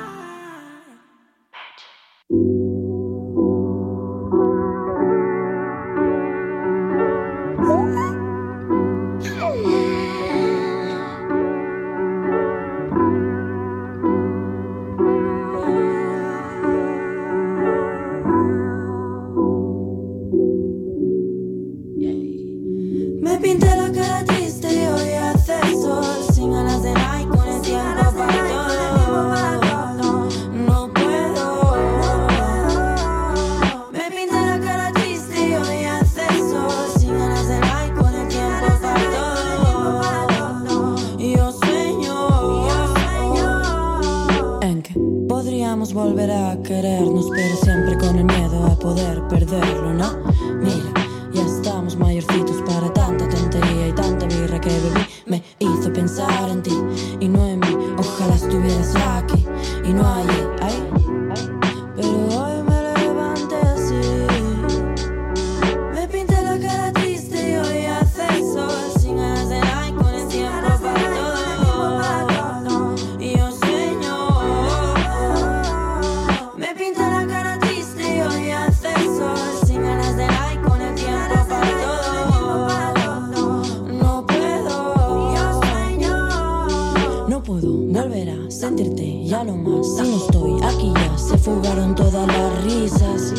sentirte 88.60 89.24
ya 89.24 89.43
lo 89.43 89.56
más. 89.56 89.95
Ya 89.95 90.04
no 90.04 90.17
estoy 90.17 90.62
aquí 90.63 90.91
ya, 90.93 91.17
se 91.17 91.38
fugaron 91.38 91.95
todas 91.95 92.28
las 92.28 92.63
risas. 92.65 93.34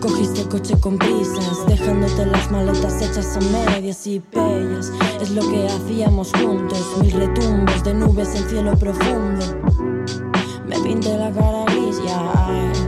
Cogiste 0.00 0.48
coche 0.48 0.74
con 0.80 0.98
prisas, 0.98 1.66
dejándote 1.66 2.26
las 2.26 2.50
maletas 2.50 3.00
hechas 3.02 3.36
a 3.36 3.40
medias 3.40 4.06
y 4.06 4.22
bellas. 4.32 4.90
Es 5.20 5.30
lo 5.30 5.42
que 5.50 5.66
hacíamos 5.66 6.32
juntos, 6.32 6.80
mil 7.00 7.12
retumbos 7.12 7.84
de 7.84 7.94
nubes 7.94 8.34
en 8.34 8.48
cielo 8.48 8.76
profundo. 8.78 9.44
Me 10.66 10.78
pinté 10.80 11.16
la 11.16 11.30
cara 11.30 11.64
gris, 11.66 11.96
ya. 12.04 12.83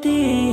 地。 0.00 0.49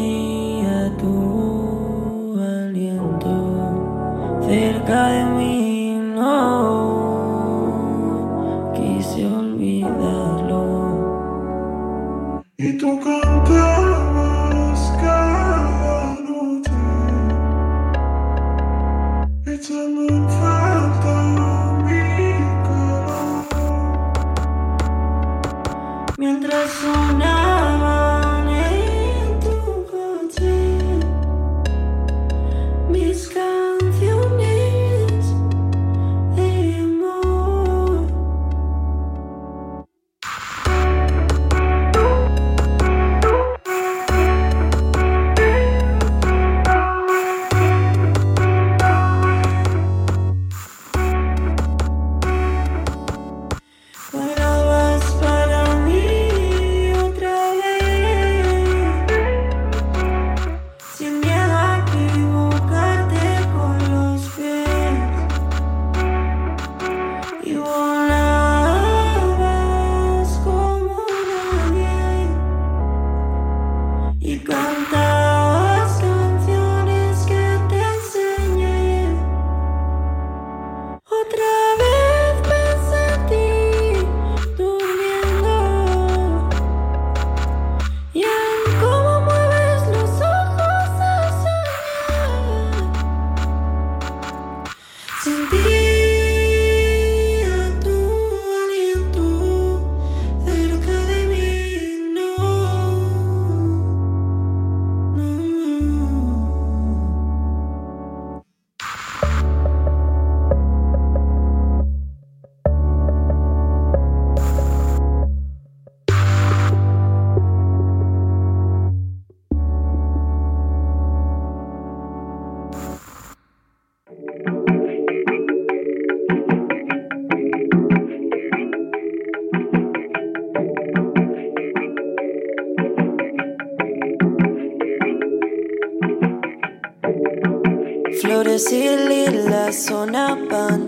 Decir 138.58 139.00
lila 139.02 139.72
sonaban 139.72 140.88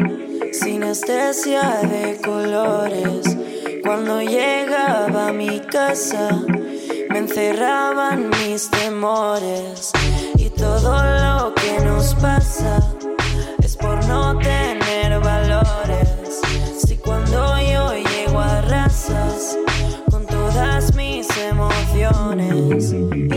sinestesia 0.52 1.82
de 1.84 2.20
colores. 2.20 3.38
Cuando 3.84 4.24
llegaba 4.24 5.28
a 5.28 5.32
mi 5.32 5.60
casa, 5.60 6.32
me 7.12 7.20
encerraban 7.20 8.32
mis 8.32 8.72
temores. 8.72 9.92
Y 10.36 10.50
todo 10.50 10.98
lo 11.22 11.54
que 11.54 11.86
nos 11.86 12.16
pasa 12.16 12.80
es 13.62 13.78
por 13.78 14.04
no 14.08 14.36
tener 14.40 15.20
valores. 15.20 16.42
Si 16.84 16.98
cuando 16.98 17.56
yo 17.60 17.94
llego 17.94 18.40
a 18.40 18.62
razas, 18.62 19.60
con 20.10 20.26
todas 20.26 20.96
mis 20.96 21.28
emociones. 21.38 23.29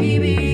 baby. 0.00 0.45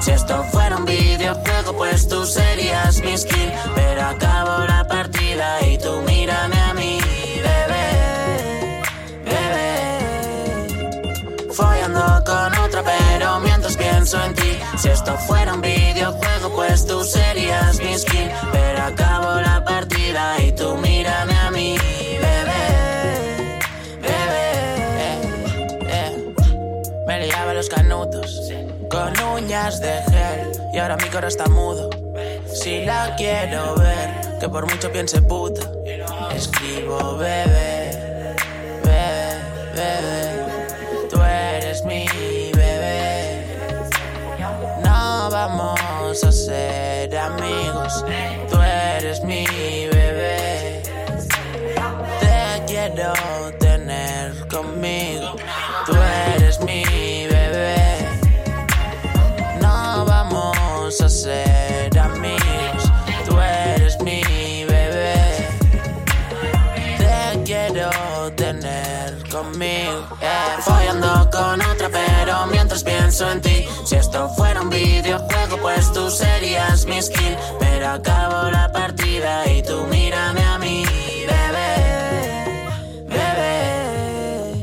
Si 0.00 0.10
esto 0.10 0.42
fuera 0.44 0.76
un 0.76 0.86
videojuego, 0.86 1.76
pues 1.76 2.08
tú 2.08 2.24
serías 2.24 3.02
mi 3.02 3.16
skin. 3.18 3.52
Pero 3.74 4.02
acabo 4.02 4.64
la 4.66 4.86
partida 4.88 5.60
y 5.66 5.76
tú 5.76 6.02
mírame 6.06 6.58
a 6.58 6.74
mí, 6.74 6.98
bebé, 7.36 8.82
bebé. 9.24 10.72
Follando 11.52 12.22
con 12.24 12.58
otra, 12.64 12.82
pero 12.82 13.40
mientras 13.40 13.76
pienso 13.76 14.22
en 14.24 14.34
ti. 14.34 14.58
Si 14.78 14.88
esto 14.88 15.16
fuera 15.18 15.52
un 15.52 15.60
videojuego, 15.60 16.54
pues 16.54 16.86
tú 16.86 17.04
serías 17.04 17.29
ahora 30.80 30.96
mi 30.96 31.08
cara 31.08 31.28
está 31.28 31.46
mudo. 31.48 31.90
Si 32.52 32.84
la 32.84 33.14
quiero 33.16 33.76
ver, 33.76 34.38
que 34.40 34.48
por 34.48 34.68
mucho 34.70 34.90
piense 34.90 35.22
puta, 35.22 35.70
escribo 36.34 37.16
bebé. 37.16 37.49
Pienso 72.84 73.30
en 73.30 73.40
ti. 73.40 73.66
Si 73.84 73.96
esto 73.96 74.28
fuera 74.30 74.60
un 74.60 74.70
videojuego, 74.70 75.56
pues 75.58 75.92
tú 75.92 76.10
serías 76.10 76.86
mi 76.86 77.00
skin. 77.02 77.36
Pero 77.58 77.88
acabo 77.88 78.50
la 78.50 78.70
partida 78.72 79.46
y 79.50 79.62
tú 79.62 79.86
mírame 79.90 80.42
a 80.42 80.58
mí, 80.58 80.84
bebé, 81.26 81.74
bebé. 83.08 84.54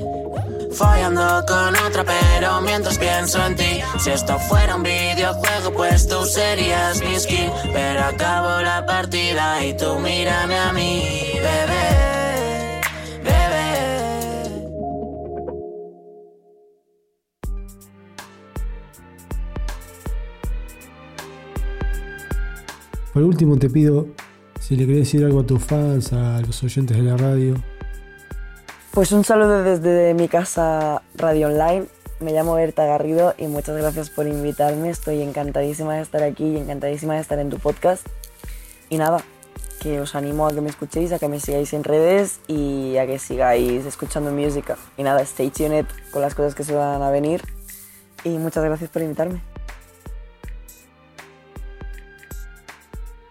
Follando 0.74 1.44
con 1.48 1.76
otra, 1.86 2.04
pero 2.04 2.62
mientras 2.62 2.98
pienso 2.98 3.44
en 3.46 3.56
ti. 3.56 3.82
Si 4.00 4.12
esto 4.12 4.38
fuera 4.40 4.76
un 4.76 4.84
videojuego, 4.84 5.72
pues 5.74 6.08
tú 6.08 6.26
serías 6.26 7.02
mi 7.02 7.20
skin. 7.20 7.52
Pero 7.74 8.04
acabo 8.04 8.62
la 8.62 8.86
partida 8.86 9.64
y 9.66 9.76
tú 9.76 10.00
mírame 10.00 10.58
a 10.58 10.72
mí, 10.74 11.04
bebé, 11.34 12.17
Por 23.18 23.24
último 23.24 23.58
te 23.58 23.68
pido 23.68 24.06
si 24.62 24.76
le 24.76 24.86
querés 24.86 25.00
decir 25.00 25.26
algo 25.26 25.40
a 25.40 25.44
tus 25.44 25.64
fans, 25.64 26.14
a 26.14 26.40
los 26.42 26.62
oyentes 26.62 26.96
de 26.96 27.02
la 27.02 27.18
radio. 27.18 27.56
Pues 28.92 29.12
un 29.12 29.24
saludo 29.24 29.64
desde 29.64 30.14
mi 30.14 30.28
casa 30.28 31.02
Radio 31.16 31.48
Online. 31.48 31.86
Me 32.20 32.32
llamo 32.32 32.54
Berta 32.54 32.86
Garrido 32.86 33.34
y 33.40 33.48
muchas 33.48 33.76
gracias 33.76 34.12
por 34.12 34.28
invitarme. 34.28 34.92
Estoy 34.92 35.24
encantadísima 35.24 35.96
de 35.96 36.04
estar 36.04 36.22
aquí 36.22 36.44
y 36.44 36.58
encantadísima 36.58 37.16
de 37.16 37.22
estar 37.22 37.40
en 37.40 37.50
tu 37.50 37.58
podcast. 37.58 38.06
Y 38.88 39.00
nada, 39.00 39.24
que 39.82 40.00
os 40.00 40.14
animo 40.14 40.46
a 40.46 40.54
que 40.54 40.62
me 40.62 40.70
escuchéis, 40.70 41.12
a 41.12 41.18
que 41.18 41.28
me 41.28 41.40
sigáis 41.40 41.74
en 41.74 41.84
redes 41.84 42.40
y 42.48 42.98
a 42.98 43.08
que 43.08 43.18
sigáis 43.18 43.84
escuchando 43.88 44.30
música. 44.32 44.78
Y 44.96 45.02
nada, 45.02 45.24
stay 45.24 45.50
tuned 45.50 45.88
con 46.12 46.22
las 46.22 46.36
cosas 46.36 46.54
que 46.54 46.64
se 46.64 46.76
van 46.76 47.02
a 47.02 47.10
venir. 47.10 47.42
Y 48.24 48.38
muchas 48.38 48.64
gracias 48.64 48.92
por 48.92 49.02
invitarme. 49.02 49.42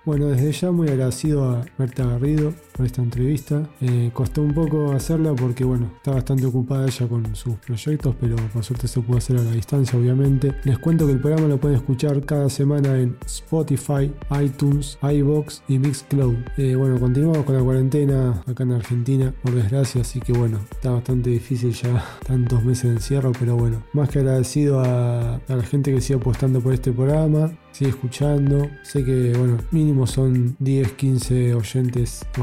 Bueno, 0.06 0.26
desde 0.26 0.52
ya 0.52 0.70
muy 0.70 0.88
agradecido 0.88 1.50
a 1.50 1.66
Berta 1.76 2.04
Garrido 2.04 2.54
por 2.76 2.86
esta 2.86 3.02
entrevista. 3.02 3.68
Eh, 3.80 4.10
costó 4.12 4.42
un 4.42 4.52
poco 4.52 4.92
hacerla 4.92 5.34
porque, 5.34 5.64
bueno, 5.64 5.90
está 5.96 6.12
bastante 6.12 6.46
ocupada 6.46 6.86
ella 6.86 7.08
con 7.08 7.34
sus 7.34 7.54
proyectos, 7.56 8.14
pero 8.20 8.36
por 8.52 8.62
suerte 8.62 8.86
se 8.86 9.00
pudo 9.00 9.18
hacer 9.18 9.38
a 9.38 9.42
la 9.42 9.52
distancia, 9.52 9.98
obviamente. 9.98 10.54
Les 10.64 10.78
cuento 10.78 11.06
que 11.06 11.12
el 11.12 11.20
programa 11.20 11.48
lo 11.48 11.58
pueden 11.58 11.78
escuchar 11.78 12.24
cada 12.24 12.50
semana 12.50 12.98
en 13.00 13.16
Spotify, 13.24 14.12
iTunes, 14.42 14.98
iBox 15.02 15.62
y 15.68 15.78
Mixcloud. 15.78 16.36
Eh, 16.58 16.74
bueno, 16.74 17.00
continuamos 17.00 17.44
con 17.44 17.56
la 17.56 17.62
cuarentena 17.62 18.42
acá 18.46 18.64
en 18.64 18.72
Argentina, 18.72 19.34
por 19.42 19.54
desgracia, 19.54 20.02
así 20.02 20.20
que 20.20 20.32
bueno, 20.32 20.60
está 20.70 20.90
bastante 20.90 21.30
difícil 21.30 21.72
ya 21.72 22.04
tantos 22.26 22.62
meses 22.64 22.84
de 22.84 22.90
encierro, 22.96 23.32
pero 23.38 23.56
bueno, 23.56 23.82
más 23.92 24.08
que 24.10 24.18
agradecido 24.18 24.80
a, 24.80 25.40
la 25.48 25.62
gente 25.62 25.92
que 25.92 26.00
sigue 26.00 26.18
apostando 26.18 26.60
por 26.60 26.74
este 26.74 26.92
programa, 26.92 27.50
sigue 27.72 27.90
escuchando. 27.90 28.68
Sé 28.82 29.04
que, 29.04 29.32
bueno, 29.36 29.58
mínimo 29.70 30.06
son 30.06 30.56
10, 30.58 30.92
15 30.92 31.54
oyentes 31.54 32.26
o 32.38 32.42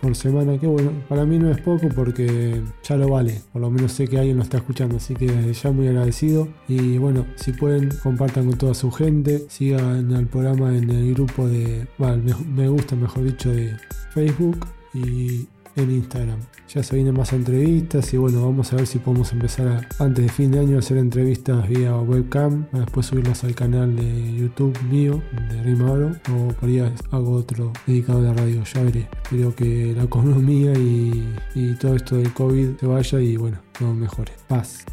por 0.00 0.16
semana, 0.16 0.58
que 0.58 0.66
bueno, 0.66 0.92
para 1.08 1.24
mí 1.24 1.38
no 1.38 1.50
es 1.50 1.60
poco 1.60 1.88
porque 1.94 2.62
ya 2.82 2.96
lo 2.96 3.08
vale. 3.08 3.42
Por 3.52 3.62
lo 3.62 3.70
menos 3.70 3.92
sé 3.92 4.08
que 4.08 4.18
alguien 4.18 4.36
lo 4.36 4.42
está 4.42 4.58
escuchando, 4.58 4.96
así 4.96 5.14
que 5.14 5.26
desde 5.26 5.52
ya 5.52 5.70
muy 5.70 5.88
agradecido. 5.88 6.48
Y 6.68 6.98
bueno, 6.98 7.26
si 7.36 7.52
pueden, 7.52 7.90
compartan 8.02 8.46
con 8.46 8.58
toda 8.58 8.74
su 8.74 8.90
gente, 8.90 9.46
sigan 9.48 10.12
al 10.14 10.26
programa 10.26 10.76
en 10.76 10.90
el 10.90 11.14
grupo 11.14 11.46
de, 11.48 11.86
bueno, 11.98 12.36
me 12.54 12.68
gusta, 12.68 12.96
mejor 12.96 13.24
dicho, 13.24 13.50
de 13.50 13.76
Facebook 14.12 14.66
y 14.94 15.46
en 15.76 15.90
Instagram. 15.90 16.38
Ya 16.72 16.82
se 16.82 16.94
vienen 16.94 17.14
más 17.14 17.32
entrevistas 17.32 18.12
y 18.14 18.16
bueno, 18.16 18.42
vamos 18.44 18.72
a 18.72 18.76
ver 18.76 18.86
si 18.86 18.98
podemos 18.98 19.32
empezar 19.32 19.66
a- 19.68 20.04
antes 20.04 20.24
de 20.26 20.30
fin 20.32 20.50
de 20.50 20.60
año 20.60 20.76
a 20.76 20.78
hacer 20.80 20.98
entrevistas 20.98 21.68
vía 21.68 21.96
webcam, 21.96 22.64
para 22.66 22.84
después 22.84 23.06
subirlas 23.06 23.42
al 23.44 23.54
canal 23.54 23.96
de 23.96 24.34
YouTube 24.36 24.76
mío, 24.90 25.20
de 25.50 25.62
Rima 25.62 25.90
Oro, 25.90 26.12
o 26.32 26.52
por 26.52 26.68
ahí 26.68 26.78
hago 27.10 27.32
otro 27.32 27.72
dedicado 27.86 28.18
a 28.20 28.22
la 28.22 28.32
radio, 28.34 28.62
ya 28.64 28.82
veré. 28.82 29.08
Espero 29.22 29.54
que 29.54 29.92
la 29.96 30.04
economía 30.04 30.72
y, 30.74 31.34
y 31.54 31.74
todo 31.74 31.96
esto 31.96 32.16
del 32.16 32.32
COVID 32.32 32.76
se 32.78 32.86
vaya 32.86 33.20
y 33.20 33.36
bueno, 33.36 33.58
todo 33.78 33.92
mejore. 33.94 34.32
Paz. 34.48 34.84